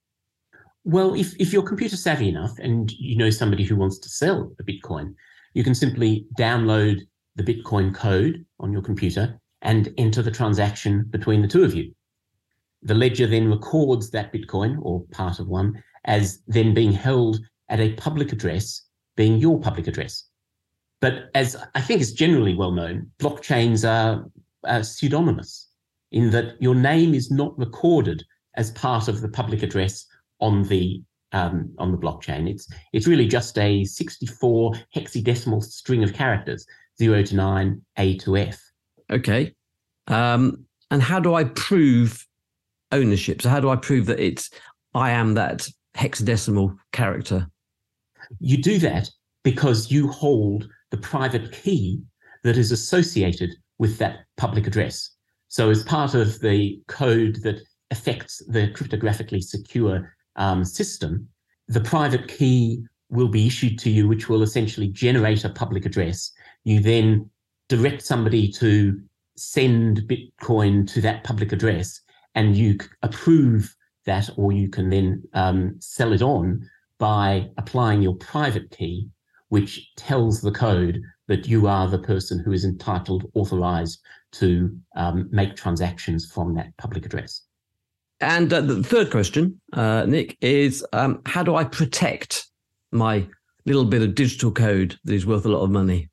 Well, 0.84 1.14
if, 1.14 1.34
if 1.40 1.52
you're 1.52 1.62
computer 1.62 1.96
savvy 1.96 2.28
enough 2.28 2.58
and 2.58 2.92
you 2.92 3.16
know 3.16 3.30
somebody 3.30 3.64
who 3.64 3.76
wants 3.76 3.98
to 4.00 4.08
sell 4.08 4.52
a 4.60 4.62
Bitcoin, 4.62 5.14
you 5.54 5.64
can 5.64 5.74
simply 5.74 6.26
download 6.38 7.00
the 7.36 7.42
Bitcoin 7.42 7.94
code 7.94 8.44
on 8.60 8.72
your 8.72 8.82
computer 8.82 9.40
and 9.62 9.92
enter 9.96 10.22
the 10.22 10.30
transaction 10.30 11.06
between 11.10 11.40
the 11.42 11.48
two 11.48 11.64
of 11.64 11.74
you. 11.74 11.92
The 12.82 12.94
ledger 12.94 13.26
then 13.26 13.50
records 13.50 14.10
that 14.10 14.32
Bitcoin 14.32 14.76
or 14.82 15.04
part 15.10 15.38
of 15.38 15.48
one 15.48 15.82
as 16.04 16.42
then 16.46 16.74
being 16.74 16.92
held 16.92 17.38
at 17.70 17.80
a 17.80 17.94
public 17.94 18.30
address, 18.30 18.82
being 19.16 19.38
your 19.38 19.58
public 19.58 19.86
address. 19.86 20.28
But 21.00 21.30
as 21.34 21.56
I 21.74 21.80
think 21.80 22.02
is 22.02 22.12
generally 22.12 22.54
well 22.54 22.72
known, 22.72 23.10
blockchains 23.18 23.88
are, 23.88 24.30
are 24.64 24.84
pseudonymous 24.84 25.68
in 26.14 26.30
that 26.30 26.54
your 26.60 26.76
name 26.76 27.12
is 27.12 27.30
not 27.30 27.58
recorded 27.58 28.24
as 28.54 28.70
part 28.70 29.08
of 29.08 29.20
the 29.20 29.28
public 29.28 29.62
address 29.62 30.06
on 30.40 30.62
the 30.68 31.02
um, 31.32 31.74
on 31.78 31.90
the 31.90 31.98
blockchain. 31.98 32.48
It's 32.48 32.68
it's 32.92 33.08
really 33.08 33.26
just 33.26 33.58
a 33.58 33.84
64 33.84 34.74
hexadecimal 34.94 35.62
string 35.62 36.04
of 36.04 36.14
characters, 36.14 36.64
zero 36.96 37.22
to 37.24 37.34
nine, 37.34 37.82
A 37.98 38.16
to 38.18 38.36
F. 38.36 38.62
Okay. 39.10 39.52
Um, 40.06 40.64
and 40.92 41.02
how 41.02 41.18
do 41.18 41.34
I 41.34 41.44
prove 41.44 42.24
ownership? 42.92 43.42
So 43.42 43.48
how 43.48 43.58
do 43.58 43.68
I 43.68 43.76
prove 43.76 44.06
that 44.06 44.20
it's 44.20 44.50
I 44.94 45.10
am 45.10 45.34
that 45.34 45.68
hexadecimal 45.96 46.76
character? 46.92 47.48
You 48.38 48.62
do 48.62 48.78
that 48.78 49.10
because 49.42 49.90
you 49.90 50.06
hold 50.08 50.68
the 50.92 50.96
private 50.96 51.50
key 51.50 52.00
that 52.44 52.56
is 52.56 52.70
associated 52.70 53.50
with 53.78 53.98
that 53.98 54.26
public 54.36 54.68
address. 54.68 55.13
So 55.54 55.70
as 55.70 55.84
part 55.84 56.14
of 56.14 56.40
the 56.40 56.82
code 56.88 57.36
that 57.44 57.60
affects 57.92 58.42
the 58.48 58.72
cryptographically 58.72 59.40
secure 59.40 60.12
um, 60.34 60.64
system, 60.64 61.28
the 61.68 61.80
private 61.80 62.26
key 62.26 62.82
will 63.08 63.28
be 63.28 63.46
issued 63.46 63.78
to 63.78 63.88
you, 63.88 64.08
which 64.08 64.28
will 64.28 64.42
essentially 64.42 64.88
generate 64.88 65.44
a 65.44 65.48
public 65.48 65.86
address. 65.86 66.32
You 66.64 66.80
then 66.80 67.30
direct 67.68 68.02
somebody 68.02 68.50
to 68.54 69.00
send 69.36 70.00
Bitcoin 70.08 70.92
to 70.92 71.00
that 71.02 71.22
public 71.22 71.52
address, 71.52 72.00
and 72.34 72.56
you 72.56 72.76
approve 73.04 73.76
that, 74.06 74.28
or 74.36 74.50
you 74.50 74.68
can 74.68 74.90
then 74.90 75.22
um, 75.34 75.76
sell 75.78 76.12
it 76.12 76.22
on 76.22 76.68
by 76.98 77.48
applying 77.58 78.02
your 78.02 78.16
private 78.16 78.72
key, 78.72 79.08
which 79.50 79.94
tells 79.94 80.40
the 80.40 80.50
code 80.50 81.00
that 81.28 81.46
you 81.46 81.68
are 81.68 81.86
the 81.86 81.98
person 82.00 82.40
who 82.40 82.50
is 82.50 82.64
entitled, 82.64 83.30
authorized 83.34 84.00
to 84.38 84.76
um, 84.96 85.28
make 85.30 85.56
transactions 85.56 86.30
from 86.30 86.54
that 86.54 86.76
public 86.76 87.06
address. 87.06 87.42
And 88.20 88.52
uh, 88.52 88.60
the 88.60 88.82
third 88.82 89.10
question, 89.10 89.60
uh, 89.72 90.06
Nick, 90.06 90.36
is 90.40 90.84
um, 90.92 91.20
how 91.26 91.42
do 91.42 91.56
I 91.56 91.64
protect 91.64 92.46
my 92.92 93.26
little 93.66 93.84
bit 93.84 94.02
of 94.02 94.14
digital 94.14 94.50
code 94.50 94.96
that 95.04 95.14
is 95.14 95.26
worth 95.26 95.44
a 95.44 95.48
lot 95.48 95.62
of 95.62 95.70
money? 95.70 96.08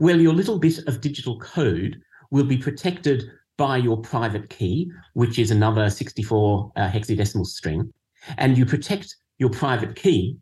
Well, 0.00 0.20
your 0.20 0.34
little 0.34 0.58
bit 0.58 0.78
of 0.86 1.00
digital 1.00 1.38
code 1.38 2.00
will 2.30 2.44
be 2.44 2.56
protected 2.56 3.24
by 3.56 3.76
your 3.76 4.00
private 4.00 4.50
key, 4.50 4.90
which 5.14 5.38
is 5.38 5.50
another 5.50 5.88
64 5.88 6.72
uh, 6.76 6.88
hexadecimal 6.88 7.46
string. 7.46 7.92
And 8.36 8.58
you 8.58 8.66
protect 8.66 9.16
your 9.38 9.50
private 9.50 9.96
key 9.96 10.36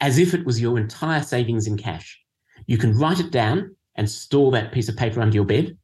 as 0.00 0.18
if 0.18 0.34
it 0.34 0.44
was 0.44 0.60
your 0.60 0.78
entire 0.78 1.22
savings 1.22 1.66
in 1.66 1.76
cash. 1.76 2.20
You 2.66 2.78
can 2.78 2.96
write 2.98 3.20
it 3.20 3.30
down 3.30 3.74
and 3.96 4.08
store 4.08 4.50
that 4.52 4.72
piece 4.72 4.88
of 4.88 4.96
paper 4.96 5.20
under 5.20 5.34
your 5.34 5.44
bed, 5.44 5.76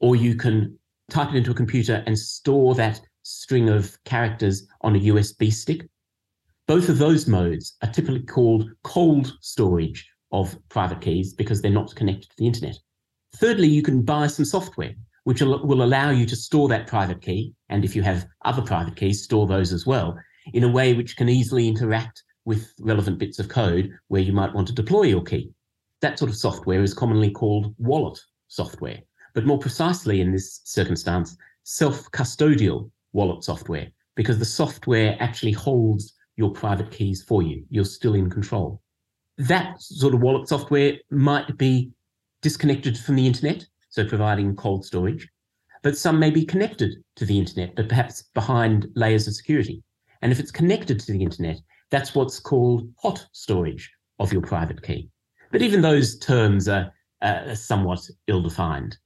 or 0.00 0.16
you 0.16 0.34
can 0.34 0.78
type 1.10 1.30
it 1.30 1.36
into 1.36 1.50
a 1.50 1.54
computer 1.54 2.02
and 2.06 2.18
store 2.18 2.74
that 2.74 3.00
string 3.22 3.68
of 3.68 3.96
characters 4.04 4.66
on 4.82 4.96
a 4.96 5.00
USB 5.00 5.52
stick. 5.52 5.88
Both 6.66 6.88
of 6.88 6.98
those 6.98 7.26
modes 7.26 7.76
are 7.82 7.90
typically 7.90 8.22
called 8.22 8.70
cold 8.84 9.36
storage 9.40 10.08
of 10.32 10.56
private 10.68 11.00
keys 11.00 11.34
because 11.34 11.60
they're 11.60 11.70
not 11.70 11.94
connected 11.94 12.30
to 12.30 12.36
the 12.38 12.46
internet. 12.46 12.76
Thirdly, 13.36 13.68
you 13.68 13.82
can 13.82 14.02
buy 14.02 14.26
some 14.28 14.44
software 14.44 14.94
which 15.24 15.40
will, 15.40 15.82
allow 15.82 16.10
you 16.10 16.26
to 16.26 16.36
store 16.36 16.68
that 16.68 16.86
private 16.86 17.20
key, 17.22 17.54
and 17.70 17.82
if 17.82 17.96
you 17.96 18.02
have 18.02 18.26
other 18.44 18.62
private 18.62 18.94
keys, 18.94 19.24
store 19.24 19.46
those 19.46 19.72
as 19.72 19.86
well, 19.86 20.16
in 20.52 20.64
a 20.64 20.68
way 20.68 20.92
which 20.92 21.16
can 21.16 21.30
easily 21.30 21.66
interact 21.66 22.22
with 22.44 22.72
relevant 22.78 23.18
bits 23.18 23.38
of 23.38 23.48
code 23.48 23.90
where 24.08 24.20
you 24.20 24.34
might 24.34 24.54
want 24.54 24.66
to 24.68 24.74
deploy 24.74 25.04
your 25.04 25.22
key. 25.22 25.50
That 26.02 26.18
sort 26.18 26.30
of 26.30 26.36
software 26.36 26.82
is 26.82 26.92
commonly 26.92 27.30
called 27.30 27.74
wallet 27.78 28.20
software, 28.48 28.98
but 29.34 29.46
more 29.46 29.58
precisely 29.58 30.20
in 30.20 30.32
this 30.32 30.60
circumstance, 30.64 31.36
self 31.64 32.10
custodial 32.12 32.90
wallet 33.12 33.44
software 33.44 33.88
because 34.16 34.38
the 34.38 34.44
software 34.44 35.16
actually 35.20 35.52
holds 35.52 36.14
your 36.36 36.50
private 36.50 36.90
keys 36.90 37.22
for 37.22 37.42
you. 37.42 37.64
You're 37.70 37.84
still 37.84 38.14
in 38.14 38.30
control. 38.30 38.80
That 39.38 39.80
sort 39.80 40.14
of 40.14 40.20
wallet 40.20 40.48
software 40.48 40.98
might 41.10 41.56
be 41.56 41.90
disconnected 42.42 42.98
from 42.98 43.16
the 43.16 43.26
internet, 43.26 43.66
so 43.88 44.06
providing 44.06 44.54
cold 44.56 44.84
storage, 44.84 45.28
but 45.82 45.96
some 45.98 46.18
may 46.18 46.30
be 46.30 46.44
connected 46.44 46.94
to 47.16 47.24
the 47.24 47.38
internet, 47.38 47.74
but 47.74 47.88
perhaps 47.88 48.22
behind 48.34 48.88
layers 48.94 49.26
of 49.26 49.34
security. 49.34 49.82
And 50.22 50.32
if 50.32 50.40
it's 50.40 50.50
connected 50.50 51.00
to 51.00 51.12
the 51.12 51.22
internet, 51.22 51.58
that's 51.90 52.14
what's 52.14 52.40
called 52.40 52.88
hot 52.98 53.26
storage 53.32 53.92
of 54.18 54.32
your 54.32 54.42
private 54.42 54.82
key. 54.82 55.10
But 55.52 55.62
even 55.62 55.82
those 55.82 56.18
terms 56.18 56.68
are 56.68 56.92
uh, 57.22 57.54
somewhat 57.54 58.00
ill 58.28 58.42
defined. 58.42 58.96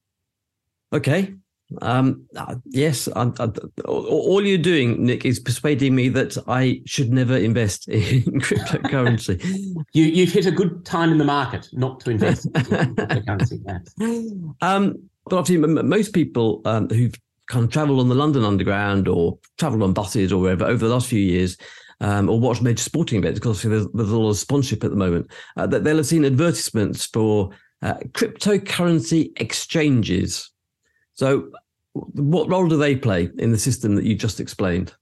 Okay. 0.92 1.34
Um, 1.82 2.24
uh, 2.34 2.54
yes, 2.64 3.08
I, 3.14 3.30
I, 3.38 3.50
all 3.84 4.44
you're 4.44 4.56
doing, 4.56 5.04
Nick, 5.04 5.26
is 5.26 5.38
persuading 5.38 5.94
me 5.94 6.08
that 6.08 6.38
I 6.48 6.80
should 6.86 7.12
never 7.12 7.36
invest 7.36 7.88
in 7.88 8.22
cryptocurrency. 8.40 9.44
you, 9.92 10.04
you've 10.04 10.32
hit 10.32 10.46
a 10.46 10.50
good 10.50 10.86
time 10.86 11.12
in 11.12 11.18
the 11.18 11.24
market 11.24 11.68
not 11.72 12.00
to 12.00 12.10
invest 12.10 12.46
in 12.46 12.52
cryptocurrency. 12.52 14.54
Um, 14.62 15.10
but 15.26 15.36
obviously, 15.36 15.82
most 15.82 16.14
people 16.14 16.62
um, 16.64 16.88
who've 16.88 17.14
kind 17.48 17.64
of 17.64 17.70
traveled 17.70 18.00
on 18.00 18.08
the 18.08 18.14
London 18.14 18.44
Underground 18.44 19.08
or 19.08 19.38
traveled 19.58 19.82
on 19.82 19.92
buses 19.92 20.32
or 20.32 20.40
wherever 20.40 20.64
over 20.64 20.86
the 20.86 20.92
last 20.92 21.06
few 21.06 21.20
years, 21.20 21.56
um, 22.00 22.28
or 22.28 22.40
watched 22.40 22.62
major 22.62 22.82
sporting 22.82 23.18
events, 23.18 23.38
because 23.38 23.62
there's, 23.62 23.86
there's 23.92 24.10
a 24.10 24.18
lot 24.18 24.30
of 24.30 24.38
sponsorship 24.38 24.84
at 24.84 24.90
the 24.90 24.96
moment, 24.96 25.30
uh, 25.56 25.66
that 25.66 25.84
they'll 25.84 25.96
have 25.96 26.06
seen 26.06 26.24
advertisements 26.24 27.06
for 27.06 27.50
uh, 27.82 27.94
cryptocurrency 28.12 29.38
exchanges. 29.40 30.50
So, 31.18 31.50
what 31.94 32.48
role 32.48 32.68
do 32.68 32.76
they 32.76 32.94
play 32.94 33.28
in 33.38 33.50
the 33.50 33.58
system 33.58 33.96
that 33.96 34.04
you 34.04 34.14
just 34.14 34.38
explained? 34.38 34.94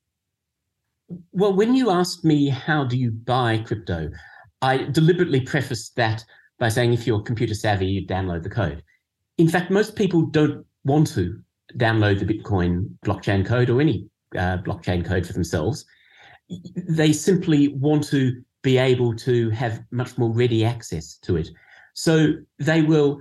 Well, 1.32 1.52
when 1.52 1.74
you 1.74 1.90
asked 1.90 2.24
me 2.24 2.48
how 2.48 2.84
do 2.84 2.96
you 2.96 3.10
buy 3.10 3.58
crypto, 3.58 4.10
I 4.62 4.78
deliberately 4.84 5.40
prefaced 5.42 5.94
that 5.96 6.24
by 6.58 6.70
saying 6.70 6.94
if 6.94 7.06
you're 7.06 7.20
computer 7.20 7.52
savvy, 7.52 7.84
you 7.84 8.06
download 8.06 8.44
the 8.44 8.48
code. 8.48 8.82
In 9.36 9.46
fact, 9.46 9.70
most 9.70 9.94
people 9.94 10.22
don't 10.22 10.64
want 10.84 11.08
to 11.08 11.38
download 11.74 12.18
the 12.18 12.34
Bitcoin 12.34 12.88
blockchain 13.04 13.44
code 13.44 13.68
or 13.68 13.82
any 13.82 14.08
uh, 14.38 14.56
blockchain 14.56 15.04
code 15.04 15.26
for 15.26 15.34
themselves. 15.34 15.84
They 16.88 17.12
simply 17.12 17.68
want 17.68 18.04
to 18.08 18.42
be 18.62 18.78
able 18.78 19.14
to 19.16 19.50
have 19.50 19.82
much 19.90 20.16
more 20.16 20.32
ready 20.32 20.64
access 20.64 21.18
to 21.18 21.36
it. 21.36 21.50
So 21.92 22.32
they 22.58 22.80
will 22.80 23.20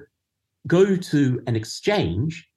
go 0.66 0.96
to 0.96 1.42
an 1.46 1.58
exchange 1.58 2.50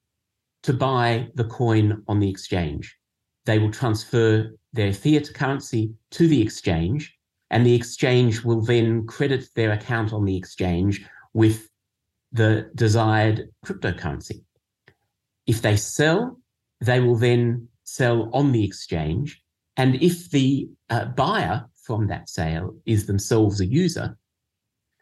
to 0.62 0.72
buy 0.72 1.28
the 1.34 1.44
coin 1.44 2.02
on 2.08 2.20
the 2.20 2.28
exchange. 2.28 2.96
They 3.44 3.58
will 3.58 3.70
transfer 3.70 4.50
their 4.72 4.92
fiat 4.92 5.32
currency 5.34 5.92
to 6.10 6.28
the 6.28 6.42
exchange, 6.42 7.16
and 7.50 7.64
the 7.64 7.74
exchange 7.74 8.42
will 8.42 8.60
then 8.60 9.06
credit 9.06 9.48
their 9.54 9.72
account 9.72 10.12
on 10.12 10.24
the 10.24 10.36
exchange 10.36 11.04
with 11.32 11.68
the 12.32 12.70
desired 12.74 13.48
cryptocurrency. 13.64 14.42
If 15.46 15.62
they 15.62 15.76
sell, 15.76 16.38
they 16.80 17.00
will 17.00 17.16
then 17.16 17.68
sell 17.84 18.30
on 18.34 18.52
the 18.52 18.64
exchange. 18.64 19.42
And 19.76 19.94
if 20.02 20.30
the 20.30 20.68
uh, 20.90 21.06
buyer 21.06 21.64
from 21.82 22.08
that 22.08 22.28
sale 22.28 22.74
is 22.84 23.06
themselves 23.06 23.60
a 23.60 23.66
user, 23.66 24.18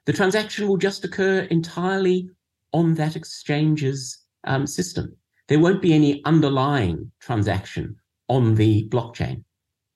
the 0.05 0.12
transaction 0.12 0.69
will 0.69 0.77
just 0.77 1.05
occur 1.05 1.40
entirely 1.51 2.31
on 2.73 2.95
that 2.95 3.16
exchange's 3.16 4.19
um, 4.45 4.66
system. 4.66 5.16
There 5.49 5.61
won't 5.61 5.83
be 5.83 5.95
any 5.95 6.25
underlying 6.25 7.13
transaction 7.21 7.97
on 8.29 8.55
the 8.55 8.89
blockchain. 8.89 9.45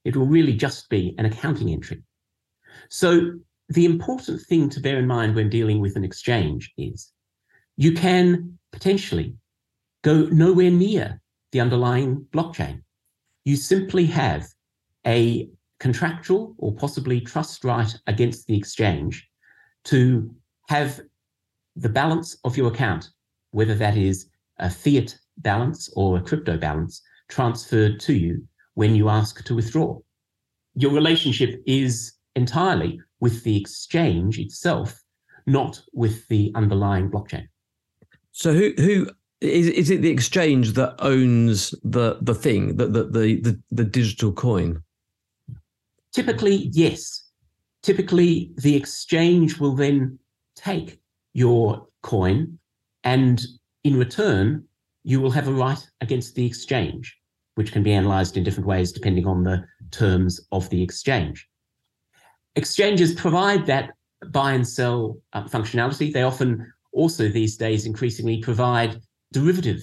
It 0.05 0.17
will 0.17 0.27
really 0.27 0.55
just 0.55 0.89
be 0.89 1.15
an 1.19 1.27
accounting 1.27 1.71
entry. 1.71 2.03
So 2.89 3.33
the 3.69 3.85
important 3.85 4.41
thing 4.43 4.69
to 4.71 4.81
bear 4.81 4.99
in 4.99 5.07
mind 5.07 5.35
when 5.35 5.51
dealing 5.51 5.81
with 5.81 5.97
an 5.97 6.05
exchange 6.05 6.73
is 6.79 7.13
you 7.77 7.93
can 7.93 8.59
potentially 8.73 9.35
go 10.03 10.23
nowhere 10.31 10.71
near 10.71 11.21
the 11.53 11.61
underlying 11.61 12.27
blockchain. 12.33 12.83
You 13.45 13.57
simply 13.57 14.07
have 14.07 14.47
a 15.07 15.49
contractual 15.79 16.55
or 16.59 16.75
possibly 16.75 17.21
trust 17.21 17.65
right 17.65 17.93
against 18.07 18.47
the 18.47 18.57
exchange 18.57 19.29
to 19.85 20.35
have 20.69 21.01
the 21.77 21.89
balance 21.89 22.37
of 22.45 22.57
your 22.57 22.69
account, 22.73 23.11
whether 23.51 23.75
that 23.75 23.97
is 23.97 24.29
a 24.59 24.71
fiat 24.71 25.19
balance 25.43 25.91
or 25.95 26.19
a 26.19 26.23
crypto 26.23 26.57
balance, 26.57 27.03
transferred 27.29 28.01
to 28.01 28.15
you 28.15 28.47
when 28.75 28.95
you 28.95 29.09
ask 29.09 29.45
to 29.45 29.55
withdraw. 29.55 29.99
Your 30.75 30.93
relationship 30.93 31.63
is 31.67 32.13
entirely 32.37 33.01
with 33.21 33.43
the 33.45 33.57
exchange 33.57 34.39
itself, 34.39 35.01
not 35.47 35.81
with 35.93 36.27
the 36.29 36.53
underlying 36.55 37.11
blockchain. 37.11 37.49
So 38.33 38.53
who 38.53 38.73
who 38.77 39.11
is 39.41 39.69
is 39.69 39.91
it 39.91 40.03
the 40.03 40.11
exchange 40.11 40.73
that 40.75 40.95
owns 41.01 41.75
the 41.83 42.19
the 42.21 42.35
thing, 42.35 42.77
the 42.77 42.87
the 42.87 43.05
the, 43.05 43.41
the, 43.41 43.61
the 43.71 43.85
digital 43.85 44.33
coin? 44.33 44.83
Typically, 46.13 46.71
yes 46.73 47.31
typically 47.83 48.53
the 48.57 48.77
exchange 48.77 49.59
will 49.59 49.75
then 49.75 50.19
take 50.55 51.01
your 51.33 51.87
coin 52.03 52.59
and 53.05 53.47
in 53.85 53.99
return 53.99 54.65
you 55.03 55.21
will 55.21 55.31
have 55.31 55.49
a 55.49 55.53
right 55.53 55.85
against 56.01 56.35
the 56.35 56.47
exchange 56.47 57.17
which 57.55 57.73
can 57.73 57.83
be 57.83 57.93
analyzed 57.93 58.37
in 58.37 58.45
different 58.45 58.67
ways 58.67 58.93
depending 58.93 59.27
on 59.27 59.45
the 59.45 59.65
terms 59.91 60.41
of 60.53 60.69
the 60.71 60.83
exchange. 60.83 61.47
Exchanges 62.57 63.15
provide 63.15 63.67
that 63.67 63.91
buy 64.31 64.53
and 64.53 64.67
sell 64.67 65.19
uh, 65.33 65.45
functionality. 65.45 66.13
They 66.13 66.23
often 66.23 66.73
also 66.93 67.29
these 67.29 67.57
days 67.57 67.87
increasingly 67.87 68.41
provide 68.41 69.01
derivative 69.33 69.81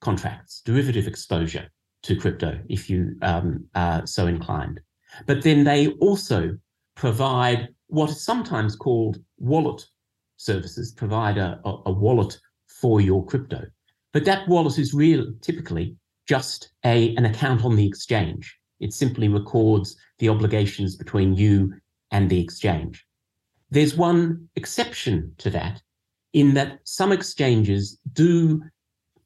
contracts 0.00 0.62
derivative 0.64 1.08
exposure 1.08 1.68
to 2.02 2.14
crypto 2.14 2.60
if 2.68 2.88
you 2.88 3.16
um, 3.22 3.64
are 3.74 4.06
so 4.06 4.26
inclined. 4.26 4.80
But 5.26 5.42
then 5.42 5.64
they 5.64 5.88
also 6.00 6.56
provide 6.94 7.68
what 7.88 8.10
is 8.10 8.24
sometimes 8.24 8.76
called 8.76 9.18
wallet 9.38 9.84
services, 10.36 10.92
provide 10.92 11.38
a, 11.38 11.60
a, 11.64 11.82
a 11.86 11.92
wallet 11.92 12.38
for 12.68 13.00
your 13.00 13.24
crypto. 13.24 13.64
But 14.18 14.24
that 14.24 14.48
wallet 14.48 14.80
is 14.80 14.92
real 14.92 15.32
typically 15.42 15.94
just 16.26 16.72
a, 16.84 17.14
an 17.14 17.24
account 17.24 17.64
on 17.64 17.76
the 17.76 17.86
exchange. 17.86 18.58
It 18.80 18.92
simply 18.92 19.28
records 19.28 19.96
the 20.18 20.28
obligations 20.28 20.96
between 20.96 21.36
you 21.36 21.72
and 22.10 22.28
the 22.28 22.40
exchange. 22.40 23.06
There's 23.70 23.94
one 23.94 24.48
exception 24.56 25.36
to 25.38 25.50
that 25.50 25.80
in 26.32 26.54
that 26.54 26.80
some 26.82 27.12
exchanges 27.12 27.96
do 28.12 28.60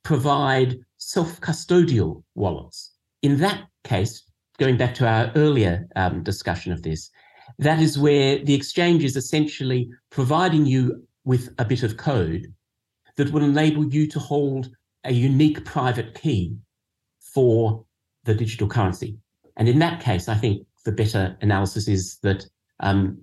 provide 0.02 0.76
self 0.98 1.40
custodial 1.40 2.22
wallets. 2.34 2.92
In 3.22 3.38
that 3.38 3.62
case, 3.84 4.22
going 4.58 4.76
back 4.76 4.94
to 4.96 5.08
our 5.08 5.32
earlier 5.36 5.88
um, 5.96 6.22
discussion 6.22 6.70
of 6.70 6.82
this, 6.82 7.08
that 7.58 7.80
is 7.80 7.98
where 7.98 8.44
the 8.44 8.54
exchange 8.54 9.04
is 9.04 9.16
essentially 9.16 9.88
providing 10.10 10.66
you 10.66 11.02
with 11.24 11.48
a 11.58 11.64
bit 11.64 11.82
of 11.82 11.96
code 11.96 12.52
that 13.16 13.32
will 13.32 13.42
enable 13.42 13.86
you 13.86 14.06
to 14.06 14.18
hold 14.18 14.68
a 15.04 15.12
unique 15.12 15.64
private 15.64 16.14
key 16.14 16.56
for 17.20 17.84
the 18.24 18.34
digital 18.34 18.68
currency. 18.68 19.18
And 19.56 19.68
in 19.68 19.78
that 19.80 20.02
case, 20.02 20.28
I 20.28 20.34
think 20.34 20.66
the 20.84 20.92
better 20.92 21.36
analysis 21.40 21.88
is 21.88 22.18
that 22.22 22.44
um, 22.80 23.18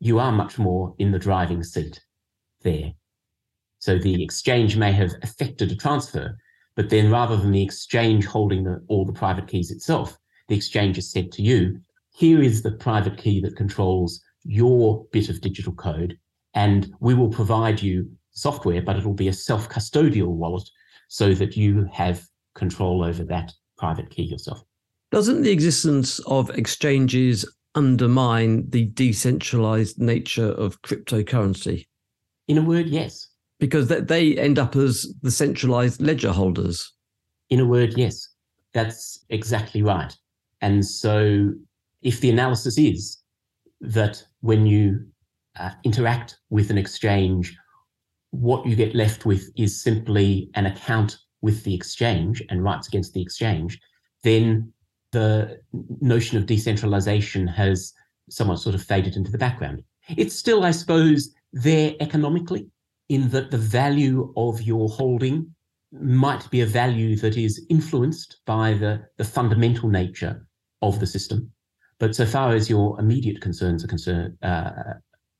you 0.00 0.18
are 0.18 0.32
much 0.32 0.58
more 0.58 0.94
in 0.98 1.12
the 1.12 1.18
driving 1.18 1.62
seat 1.62 2.00
there. 2.62 2.92
So 3.78 3.98
the 3.98 4.22
exchange 4.22 4.76
may 4.76 4.92
have 4.92 5.12
effected 5.22 5.72
a 5.72 5.76
transfer, 5.76 6.38
but 6.76 6.90
then 6.90 7.10
rather 7.10 7.36
than 7.36 7.50
the 7.50 7.62
exchange 7.62 8.26
holding 8.26 8.64
the, 8.64 8.82
all 8.88 9.04
the 9.04 9.12
private 9.12 9.48
keys 9.48 9.70
itself, 9.70 10.16
the 10.48 10.56
exchange 10.56 10.96
has 10.96 11.10
said 11.10 11.32
to 11.32 11.42
you, 11.42 11.80
here 12.10 12.42
is 12.42 12.62
the 12.62 12.72
private 12.72 13.16
key 13.16 13.40
that 13.40 13.56
controls 13.56 14.22
your 14.44 15.06
bit 15.12 15.28
of 15.28 15.40
digital 15.40 15.72
code, 15.72 16.18
and 16.54 16.92
we 17.00 17.14
will 17.14 17.30
provide 17.30 17.80
you 17.80 18.10
software, 18.32 18.82
but 18.82 18.96
it'll 18.96 19.14
be 19.14 19.28
a 19.28 19.32
self 19.32 19.68
custodial 19.68 20.28
wallet 20.28 20.68
so 21.12 21.34
that 21.34 21.58
you 21.58 21.86
have 21.92 22.26
control 22.54 23.04
over 23.04 23.22
that 23.22 23.52
private 23.76 24.08
key 24.08 24.22
yourself. 24.22 24.64
Doesn't 25.10 25.42
the 25.42 25.50
existence 25.50 26.20
of 26.20 26.48
exchanges 26.56 27.44
undermine 27.74 28.70
the 28.70 28.86
decentralized 28.86 29.98
nature 29.98 30.52
of 30.52 30.80
cryptocurrency? 30.80 31.84
In 32.48 32.56
a 32.56 32.62
word, 32.62 32.86
yes. 32.86 33.28
Because 33.60 33.88
they 33.88 34.38
end 34.38 34.58
up 34.58 34.74
as 34.74 35.06
the 35.20 35.30
centralized 35.30 36.00
ledger 36.00 36.32
holders. 36.32 36.90
In 37.50 37.60
a 37.60 37.66
word, 37.66 37.92
yes. 37.94 38.26
That's 38.72 39.22
exactly 39.28 39.82
right. 39.82 40.16
And 40.62 40.82
so 40.82 41.52
if 42.00 42.22
the 42.22 42.30
analysis 42.30 42.78
is 42.78 43.18
that 43.82 44.24
when 44.40 44.64
you 44.64 45.04
uh, 45.60 45.72
interact 45.84 46.38
with 46.48 46.70
an 46.70 46.78
exchange, 46.78 47.54
what 48.32 48.66
you 48.66 48.74
get 48.74 48.94
left 48.94 49.24
with 49.24 49.50
is 49.56 49.80
simply 49.80 50.50
an 50.54 50.66
account 50.66 51.18
with 51.42 51.62
the 51.64 51.74
exchange 51.74 52.42
and 52.48 52.64
rights 52.64 52.88
against 52.88 53.12
the 53.12 53.22
exchange, 53.22 53.78
then 54.24 54.72
the 55.12 55.60
notion 56.00 56.38
of 56.38 56.46
decentralization 56.46 57.46
has 57.46 57.92
somewhat 58.30 58.58
sort 58.58 58.74
of 58.74 58.82
faded 58.82 59.16
into 59.16 59.30
the 59.30 59.38
background. 59.38 59.82
It's 60.16 60.34
still, 60.34 60.64
I 60.64 60.70
suppose, 60.70 61.34
there 61.52 61.94
economically, 62.00 62.68
in 63.08 63.28
that 63.30 63.50
the 63.50 63.58
value 63.58 64.32
of 64.36 64.62
your 64.62 64.88
holding 64.88 65.54
might 65.92 66.50
be 66.50 66.62
a 66.62 66.66
value 66.66 67.16
that 67.16 67.36
is 67.36 67.66
influenced 67.68 68.40
by 68.46 68.72
the, 68.72 69.04
the 69.18 69.24
fundamental 69.24 69.90
nature 69.90 70.46
of 70.80 70.98
the 71.00 71.06
system. 71.06 71.50
But 71.98 72.16
so 72.16 72.24
far 72.24 72.54
as 72.54 72.70
your 72.70 72.98
immediate 72.98 73.42
concerns 73.42 73.84
are 73.84 73.88
concerned, 73.88 74.38
uh, 74.42 74.70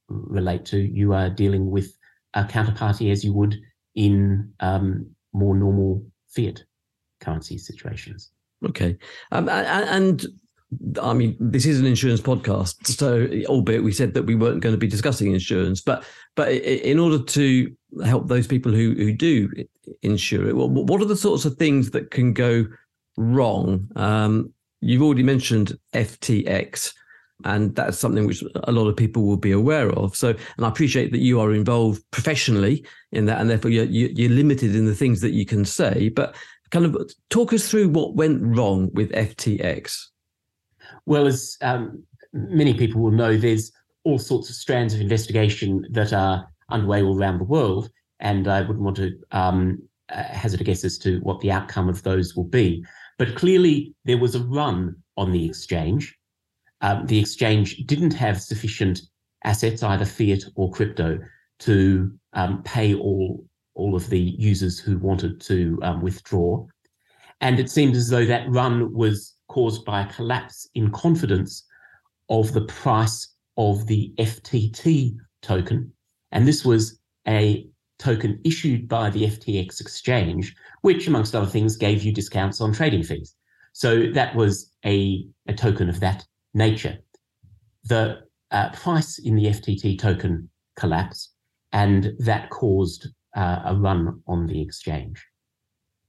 relate 0.08 0.66
to, 0.66 0.78
you 0.78 1.14
are 1.14 1.30
dealing 1.30 1.70
with 1.70 1.96
a 2.34 2.44
counterparty 2.44 3.10
as 3.10 3.24
you 3.24 3.32
would 3.32 3.60
in 3.94 4.52
um, 4.60 5.06
more 5.32 5.56
normal 5.56 6.04
fiat 6.28 6.64
currency 7.20 7.58
situations. 7.58 8.30
Okay, 8.64 8.96
um, 9.32 9.48
and, 9.48 10.24
I 11.02 11.12
mean, 11.12 11.36
this 11.38 11.66
is 11.66 11.80
an 11.80 11.86
insurance 11.86 12.20
podcast, 12.20 12.86
so 12.86 13.28
albeit 13.46 13.82
we 13.82 13.92
said 13.92 14.14
that 14.14 14.22
we 14.22 14.34
weren't 14.34 14.60
going 14.60 14.74
to 14.74 14.78
be 14.78 14.86
discussing 14.86 15.32
insurance, 15.32 15.80
but 15.80 16.04
but 16.34 16.50
in 16.52 16.98
order 16.98 17.22
to 17.22 17.76
help 18.04 18.28
those 18.28 18.46
people 18.46 18.72
who 18.72 18.94
who 18.94 19.12
do 19.12 19.50
insure 20.02 20.48
it, 20.48 20.56
what 20.56 21.02
are 21.02 21.06
the 21.06 21.16
sorts 21.16 21.44
of 21.44 21.56
things 21.56 21.90
that 21.90 22.10
can 22.10 22.32
go 22.32 22.64
wrong? 23.16 23.88
Um, 23.96 24.52
you've 24.80 25.02
already 25.02 25.22
mentioned 25.22 25.76
FTX, 25.92 26.94
and 27.44 27.74
that's 27.74 27.98
something 27.98 28.26
which 28.26 28.42
a 28.64 28.72
lot 28.72 28.88
of 28.88 28.96
people 28.96 29.24
will 29.24 29.36
be 29.36 29.52
aware 29.52 29.90
of. 29.92 30.16
So, 30.16 30.30
and 30.56 30.66
I 30.66 30.68
appreciate 30.68 31.12
that 31.12 31.20
you 31.20 31.40
are 31.40 31.52
involved 31.52 32.02
professionally 32.10 32.84
in 33.12 33.26
that, 33.26 33.40
and 33.40 33.48
therefore 33.48 33.70
you're, 33.70 33.84
you're 33.84 34.30
limited 34.30 34.74
in 34.74 34.86
the 34.86 34.94
things 34.94 35.20
that 35.20 35.32
you 35.32 35.46
can 35.46 35.64
say. 35.64 36.08
But 36.08 36.34
kind 36.70 36.86
of 36.86 37.10
talk 37.28 37.52
us 37.52 37.68
through 37.68 37.88
what 37.90 38.14
went 38.14 38.40
wrong 38.42 38.90
with 38.94 39.12
FTX. 39.12 40.06
Well, 41.06 41.26
as 41.26 41.56
um, 41.60 42.02
many 42.32 42.74
people 42.74 43.00
will 43.00 43.10
know, 43.10 43.36
there's 43.36 43.70
all 44.04 44.18
sorts 44.18 44.48
of 44.48 44.56
strands 44.56 44.94
of 44.94 45.00
investigation 45.00 45.86
that 45.90 46.12
are 46.12 46.48
underway 46.70 47.02
all 47.02 47.18
around 47.18 47.38
the 47.38 47.44
world, 47.44 47.90
and 48.20 48.48
I 48.48 48.62
wouldn't 48.62 48.80
want 48.80 48.96
to 48.96 49.12
um, 49.30 49.78
uh, 50.08 50.22
hazard 50.22 50.60
a 50.60 50.64
guess 50.64 50.84
as 50.84 50.98
to 50.98 51.18
what 51.20 51.40
the 51.40 51.52
outcome 51.52 51.88
of 51.88 52.02
those 52.02 52.34
will 52.34 52.44
be. 52.44 52.84
But 53.18 53.36
clearly, 53.36 53.94
there 54.04 54.18
was 54.18 54.34
a 54.34 54.42
run 54.42 54.96
on 55.16 55.32
the 55.32 55.44
exchange. 55.44 56.16
Um, 56.82 57.06
the 57.06 57.18
exchange 57.18 57.76
didn't 57.86 58.12
have 58.14 58.40
sufficient 58.40 59.00
assets, 59.44 59.82
either 59.82 60.04
fiat 60.04 60.42
or 60.56 60.70
crypto, 60.70 61.18
to 61.60 62.12
um, 62.32 62.62
pay 62.64 62.94
all 62.94 63.44
all 63.74 63.94
of 63.94 64.10
the 64.10 64.20
users 64.20 64.78
who 64.78 64.98
wanted 64.98 65.40
to 65.40 65.78
um, 65.82 66.02
withdraw. 66.02 66.66
And 67.40 67.58
it 67.58 67.70
seemed 67.70 67.96
as 67.96 68.10
though 68.10 68.26
that 68.26 68.48
run 68.50 68.92
was 68.92 69.34
caused 69.48 69.84
by 69.86 70.02
a 70.02 70.12
collapse 70.12 70.68
in 70.74 70.90
confidence 70.90 71.64
of 72.28 72.52
the 72.52 72.66
price 72.66 73.34
of 73.56 73.86
the 73.86 74.12
FTT 74.18 75.16
token. 75.40 75.90
And 76.32 76.46
this 76.46 76.64
was 76.64 76.98
a 77.26 77.66
token 77.98 78.40
issued 78.44 78.88
by 78.88 79.10
the 79.10 79.24
FTX 79.24 79.80
exchange, 79.80 80.54
which, 80.82 81.06
amongst 81.06 81.34
other 81.34 81.46
things, 81.46 81.76
gave 81.76 82.02
you 82.02 82.12
discounts 82.12 82.60
on 82.60 82.72
trading 82.72 83.02
fees. 83.02 83.34
So 83.72 84.10
that 84.12 84.34
was 84.34 84.72
a, 84.84 85.26
a 85.46 85.54
token 85.54 85.88
of 85.88 86.00
that 86.00 86.26
nature. 86.54 86.98
The 87.84 88.20
uh, 88.50 88.70
price 88.70 89.18
in 89.18 89.36
the 89.36 89.46
FTT 89.46 89.98
token 89.98 90.48
collapsed, 90.76 91.32
and 91.72 92.12
that 92.18 92.50
caused 92.50 93.08
uh, 93.36 93.62
a 93.64 93.76
run 93.76 94.22
on 94.26 94.46
the 94.46 94.60
exchange. 94.60 95.24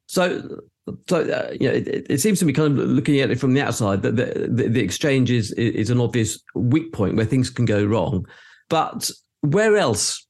So 0.07 0.61
so 1.07 1.21
uh, 1.21 1.53
you 1.59 1.69
know, 1.69 1.75
it, 1.75 2.07
it, 2.09 2.21
seems 2.21 2.39
to 2.39 2.45
be 2.45 2.53
kind 2.53 2.77
of 2.77 2.89
looking 2.89 3.19
at 3.21 3.31
it 3.31 3.39
from 3.39 3.53
the 3.53 3.61
outside 3.61 4.01
that 4.01 4.17
the, 4.17 4.47
the, 4.49 4.67
the, 4.67 4.81
exchange 4.81 5.31
is 5.31 5.51
is 5.53 5.89
an 5.89 6.01
obvious 6.01 6.39
weak 6.55 6.91
point 6.91 7.15
where 7.15 7.25
things 7.25 7.49
can 7.49 7.65
go 7.65 7.85
wrong. 7.85 8.25
But 8.69 9.09
where 9.41 9.77
else? 9.77 10.25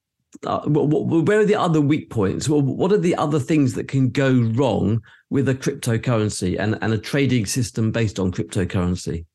Uh, 0.45 0.61
where 0.67 1.39
are 1.39 1.45
the 1.45 1.55
other 1.55 1.79
weak 1.79 2.09
points? 2.09 2.49
What 2.49 2.91
are 2.91 2.97
the 2.97 3.15
other 3.15 3.39
things 3.39 3.73
that 3.73 3.87
can 3.87 4.09
go 4.09 4.31
wrong 4.55 5.01
with 5.29 5.47
a 5.47 5.53
cryptocurrency 5.53 6.59
and, 6.59 6.77
and 6.81 6.91
a 6.91 6.97
trading 6.97 7.45
system 7.45 7.91
based 7.91 8.19
on 8.19 8.31
cryptocurrency? 8.31 9.25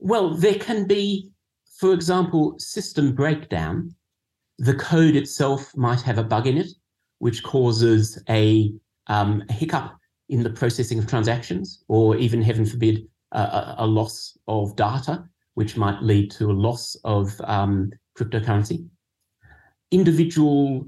Well, 0.00 0.34
there 0.34 0.54
can 0.54 0.86
be, 0.86 1.30
for 1.78 1.92
example, 1.92 2.56
system 2.58 3.14
breakdown. 3.14 3.94
The 4.58 4.74
code 4.74 5.16
itself 5.16 5.76
might 5.76 6.00
have 6.02 6.18
a 6.18 6.24
bug 6.24 6.46
in 6.46 6.58
it, 6.58 6.68
which 7.18 7.42
causes 7.42 8.22
a, 8.28 8.72
um, 9.06 9.42
a 9.48 9.52
hiccup 9.52 9.96
in 10.28 10.42
the 10.42 10.50
processing 10.50 10.98
of 10.98 11.06
transactions, 11.06 11.84
or 11.88 12.16
even, 12.16 12.42
heaven 12.42 12.66
forbid, 12.66 13.06
a, 13.32 13.74
a 13.78 13.86
loss 13.86 14.36
of 14.48 14.76
data, 14.76 15.24
which 15.54 15.76
might 15.76 16.02
lead 16.02 16.30
to 16.32 16.50
a 16.50 16.52
loss 16.52 16.96
of 17.04 17.40
um, 17.44 17.90
cryptocurrency. 18.18 18.86
Individual 19.90 20.86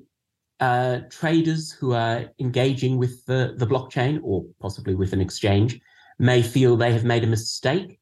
uh, 0.61 1.01
traders 1.11 1.71
who 1.71 1.93
are 1.93 2.27
engaging 2.41 2.99
with 2.99 3.25
the, 3.27 3.55
the 3.57 3.67
blockchain 3.67 4.19
or 4.23 4.45
possibly 4.61 4.95
with 4.95 5.13
an 5.13 5.21
exchange 5.21 5.81
may 6.19 6.43
feel 6.43 6.77
they 6.77 6.93
have 6.93 7.05
made 7.05 7.23
a 7.23 7.29
mistake 7.29 8.01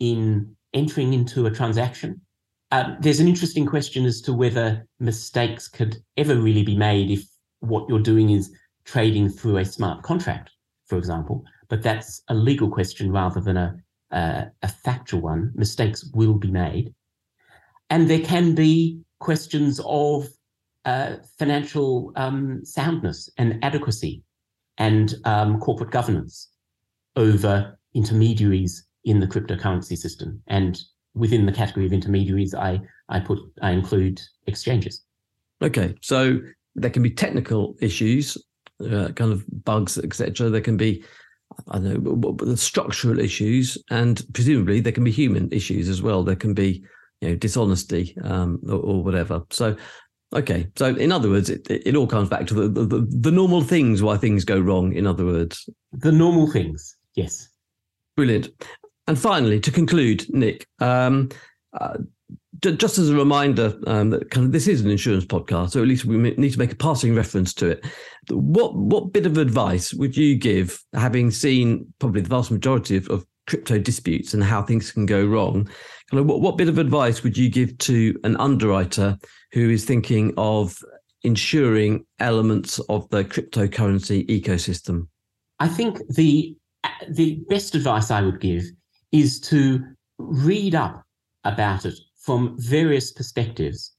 in 0.00 0.56
entering 0.74 1.14
into 1.14 1.46
a 1.46 1.50
transaction. 1.50 2.20
Um, 2.72 2.96
there's 3.00 3.20
an 3.20 3.28
interesting 3.28 3.66
question 3.66 4.04
as 4.04 4.20
to 4.22 4.32
whether 4.32 4.86
mistakes 4.98 5.68
could 5.68 5.96
ever 6.16 6.36
really 6.36 6.62
be 6.62 6.76
made 6.76 7.10
if 7.10 7.24
what 7.60 7.88
you're 7.88 7.98
doing 8.00 8.30
is 8.30 8.52
trading 8.84 9.28
through 9.28 9.58
a 9.58 9.64
smart 9.64 10.02
contract 10.02 10.50
for 10.90 10.98
example, 10.98 11.44
but 11.68 11.82
that's 11.82 12.22
a 12.28 12.34
legal 12.34 12.68
question 12.68 13.12
rather 13.12 13.40
than 13.40 13.56
a, 13.56 13.76
a, 14.10 14.46
a 14.62 14.68
factual 14.68 15.20
one. 15.20 15.52
Mistakes 15.54 16.04
will 16.12 16.34
be 16.34 16.50
made. 16.50 16.92
And 17.88 18.10
there 18.10 18.20
can 18.20 18.54
be 18.54 19.00
questions 19.20 19.80
of 19.86 20.28
uh, 20.84 21.16
financial 21.38 22.12
um, 22.16 22.64
soundness 22.64 23.30
and 23.38 23.64
adequacy 23.64 24.22
and 24.78 25.14
um, 25.24 25.60
corporate 25.60 25.92
governance 25.92 26.48
over 27.14 27.78
intermediaries 27.94 28.84
in 29.04 29.20
the 29.20 29.26
cryptocurrency 29.26 29.96
system. 29.96 30.42
And 30.46 30.80
within 31.14 31.46
the 31.46 31.52
category 31.52 31.86
of 31.86 31.92
intermediaries, 31.92 32.54
I, 32.54 32.80
I 33.08 33.20
put 33.20 33.38
I 33.62 33.70
include 33.70 34.20
exchanges. 34.46 35.04
Okay, 35.62 35.94
so 36.00 36.38
there 36.74 36.90
can 36.90 37.02
be 37.02 37.10
technical 37.10 37.76
issues 37.80 38.38
uh, 38.84 39.08
kind 39.12 39.32
of 39.32 39.44
bugs, 39.64 39.98
etc. 39.98 40.48
There 40.48 40.60
can 40.60 40.76
be, 40.76 41.04
I 41.68 41.78
don't 41.78 42.02
know, 42.02 42.36
the 42.38 42.56
structural 42.56 43.18
issues, 43.18 43.76
and 43.90 44.22
presumably 44.32 44.80
there 44.80 44.92
can 44.92 45.04
be 45.04 45.10
human 45.10 45.48
issues 45.52 45.88
as 45.88 46.02
well. 46.02 46.22
There 46.22 46.36
can 46.36 46.54
be, 46.54 46.84
you 47.20 47.30
know, 47.30 47.36
dishonesty 47.36 48.16
um, 48.24 48.60
or, 48.66 48.78
or, 48.78 49.04
whatever. 49.04 49.42
So, 49.50 49.76
okay. 50.34 50.68
So, 50.76 50.94
in 50.94 51.12
other 51.12 51.28
words, 51.28 51.50
it, 51.50 51.66
it 51.68 51.94
all 51.96 52.06
comes 52.06 52.28
back 52.28 52.46
to 52.48 52.54
the, 52.54 52.68
the, 52.68 53.06
the 53.08 53.30
normal 53.30 53.62
things 53.62 54.02
why 54.02 54.16
things 54.16 54.44
go 54.44 54.58
wrong. 54.58 54.92
In 54.92 55.06
other 55.06 55.24
words, 55.24 55.68
the 55.92 56.12
normal 56.12 56.50
things. 56.50 56.96
Yes. 57.14 57.48
Brilliant. 58.16 58.48
And 59.06 59.18
finally, 59.18 59.60
to 59.60 59.70
conclude, 59.70 60.26
Nick, 60.32 60.66
um, 60.78 61.30
uh, 61.72 61.98
just 62.60 62.98
as 62.98 63.08
a 63.08 63.16
reminder 63.16 63.78
um, 63.86 64.10
that 64.10 64.30
kind 64.30 64.46
of 64.46 64.52
this 64.52 64.68
is 64.68 64.82
an 64.82 64.90
insurance 64.90 65.24
podcast, 65.24 65.70
so 65.70 65.80
at 65.80 65.88
least 65.88 66.04
we 66.04 66.16
need 66.16 66.52
to 66.52 66.58
make 66.58 66.72
a 66.72 66.76
passing 66.76 67.14
reference 67.14 67.54
to 67.54 67.70
it. 67.70 67.84
What 68.28 68.76
what 68.76 69.12
bit 69.12 69.26
of 69.26 69.38
advice 69.38 69.94
would 69.94 70.16
you 70.16 70.36
give, 70.36 70.82
having 70.94 71.30
seen 71.30 71.92
probably 71.98 72.20
the 72.20 72.28
vast 72.28 72.50
majority 72.50 72.96
of, 72.96 73.08
of 73.08 73.24
crypto 73.46 73.78
disputes 73.78 74.34
and 74.34 74.44
how 74.44 74.62
things 74.62 74.92
can 74.92 75.06
go 75.06 75.24
wrong? 75.24 75.64
Kind 76.10 76.20
of 76.20 76.26
what, 76.26 76.40
what 76.40 76.58
bit 76.58 76.68
of 76.68 76.78
advice 76.78 77.22
would 77.22 77.38
you 77.38 77.48
give 77.48 77.78
to 77.78 78.18
an 78.24 78.36
underwriter 78.36 79.16
who 79.52 79.70
is 79.70 79.84
thinking 79.84 80.34
of 80.36 80.76
insuring 81.22 82.04
elements 82.18 82.78
of 82.88 83.08
the 83.10 83.24
cryptocurrency 83.24 84.26
ecosystem? 84.28 85.08
I 85.60 85.68
think 85.68 85.98
the 86.08 86.56
the 87.08 87.42
best 87.48 87.74
advice 87.74 88.10
I 88.10 88.22
would 88.22 88.40
give 88.40 88.64
is 89.12 89.40
to 89.40 89.84
read 90.18 90.74
up 90.74 91.02
about 91.44 91.84
it 91.86 91.98
from 92.16 92.56
various 92.58 93.12
perspectives 93.12 93.94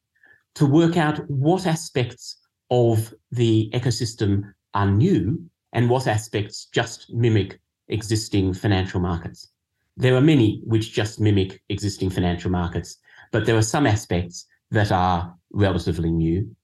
to 0.55 0.65
work 0.65 0.97
out 0.97 1.29
what 1.29 1.65
aspects 1.65 2.37
of 2.69 3.13
the 3.31 3.69
ecosystem 3.73 4.43
are 4.73 4.89
new 4.89 5.43
and 5.73 5.89
what 5.89 6.07
aspects 6.07 6.65
just 6.65 7.11
mimic 7.13 7.59
existing 7.87 8.53
financial 8.53 8.99
markets. 8.99 9.51
There 9.97 10.15
are 10.15 10.21
many 10.21 10.61
which 10.65 10.93
just 10.93 11.19
mimic 11.19 11.61
existing 11.69 12.09
financial 12.09 12.51
markets, 12.51 12.97
but 13.31 13.45
there 13.45 13.57
are 13.57 13.61
some 13.61 13.85
aspects 13.85 14.45
that 14.71 14.91
are 14.91 15.35
relatively 15.51 16.11
new. 16.11 16.55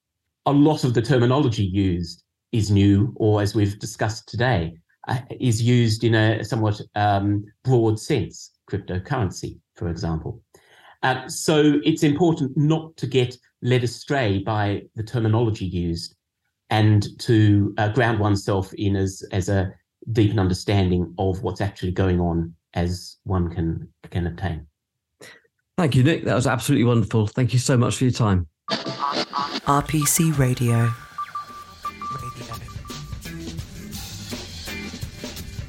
A 0.46 0.52
lot 0.52 0.84
of 0.84 0.94
the 0.94 1.02
terminology 1.02 1.64
used 1.64 2.24
is 2.52 2.72
new, 2.72 3.14
or 3.18 3.42
as 3.42 3.54
we've 3.54 3.78
discussed 3.80 4.30
today, 4.30 4.78
is 5.40 5.62
used 5.62 6.04
in 6.04 6.16
a 6.16 6.44
somewhat 6.44 6.82
um, 6.96 7.46
broad 7.64 8.00
sense, 8.00 8.52
cryptocurrency, 8.70 9.60
for 9.76 9.90
example. 9.90 10.42
Uh, 11.04 11.28
so 11.28 11.80
it's 11.84 12.04
important 12.04 12.56
not 12.58 12.96
to 12.98 13.08
get 13.08 13.36
led 13.62 13.84
astray 13.84 14.40
by 14.40 14.84
the 14.96 15.04
terminology 15.04 15.66
used 15.66 16.16
and 16.70 17.08
to 17.20 17.74
uh, 17.78 17.90
ground 17.90 18.20
oneself 18.20 18.74
in 18.74 18.96
as, 18.96 19.24
as 19.32 19.50
a 19.50 19.72
deep 20.12 20.38
understanding 20.38 21.14
of 21.18 21.42
what's 21.44 21.62
actually 21.62 21.92
going 21.92 22.20
on 22.20 22.54
as 22.74 23.18
one 23.24 23.50
can, 23.50 23.88
can 24.12 24.28
obtain. 24.28 24.68
Thank 25.78 25.96
you, 25.96 26.04
Nick. 26.04 26.26
That 26.26 26.36
was 26.36 26.48
absolutely 26.48 26.86
wonderful. 26.86 27.28
Thank 27.28 27.54
you 27.54 27.60
so 27.60 27.78
much 27.78 27.98
for 27.98 28.06
your 28.06 28.14
time. 28.14 28.48
RPC 28.70 30.38
Radio. 30.38 30.74
Radio. 30.74 31.07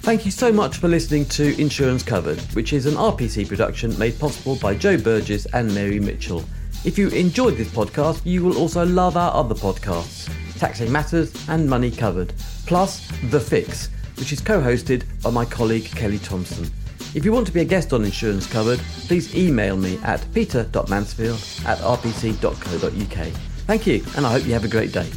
Thank 0.09 0.25
you 0.25 0.31
so 0.31 0.51
much 0.51 0.79
for 0.79 0.89
listening 0.89 1.27
to 1.27 1.61
Insurance 1.61 2.03
Covered, 2.03 2.41
which 2.55 2.73
is 2.73 2.87
an 2.87 2.95
RPC 2.95 3.47
production 3.47 3.97
made 3.99 4.19
possible 4.19 4.57
by 4.57 4.75
Joe 4.75 4.97
Burgess 4.97 5.45
and 5.53 5.75
Mary 5.75 6.01
Mitchell. 6.01 6.47
If 6.83 6.97
you 6.97 7.09
enjoyed 7.09 7.59
this 7.59 7.69
podcast, 7.69 8.25
you 8.25 8.43
will 8.43 8.57
also 8.57 8.87
love 8.87 9.19
our 9.19 9.35
other 9.35 9.55
podcasts, 9.55 10.31
Taxing 10.59 10.91
Matters 10.91 11.31
and 11.51 11.69
Money 11.69 11.91
Covered, 11.91 12.33
plus 12.65 13.07
The 13.25 13.39
Fix, 13.39 13.91
which 14.17 14.33
is 14.33 14.41
co-hosted 14.41 15.05
by 15.23 15.29
my 15.29 15.45
colleague 15.45 15.85
Kelly 15.85 16.21
Thompson. 16.21 16.71
If 17.15 17.27
you 17.27 17.33
want 17.33 17.47
to 17.49 17.53
be 17.53 17.61
a 17.61 17.67
guest 17.67 17.93
on 17.93 18.03
Insurance 18.03 18.47
Covered, 18.47 18.79
please 19.09 19.37
email 19.37 19.77
me 19.77 19.99
at 20.05 20.25
peter.mansfield 20.33 21.39
at 21.67 21.77
rpc.co.uk. 21.81 23.27
Thank 23.67 23.87
you, 23.87 24.03
and 24.17 24.25
I 24.25 24.33
hope 24.33 24.47
you 24.47 24.55
have 24.55 24.65
a 24.65 24.69
great 24.69 24.93
day. 24.93 25.11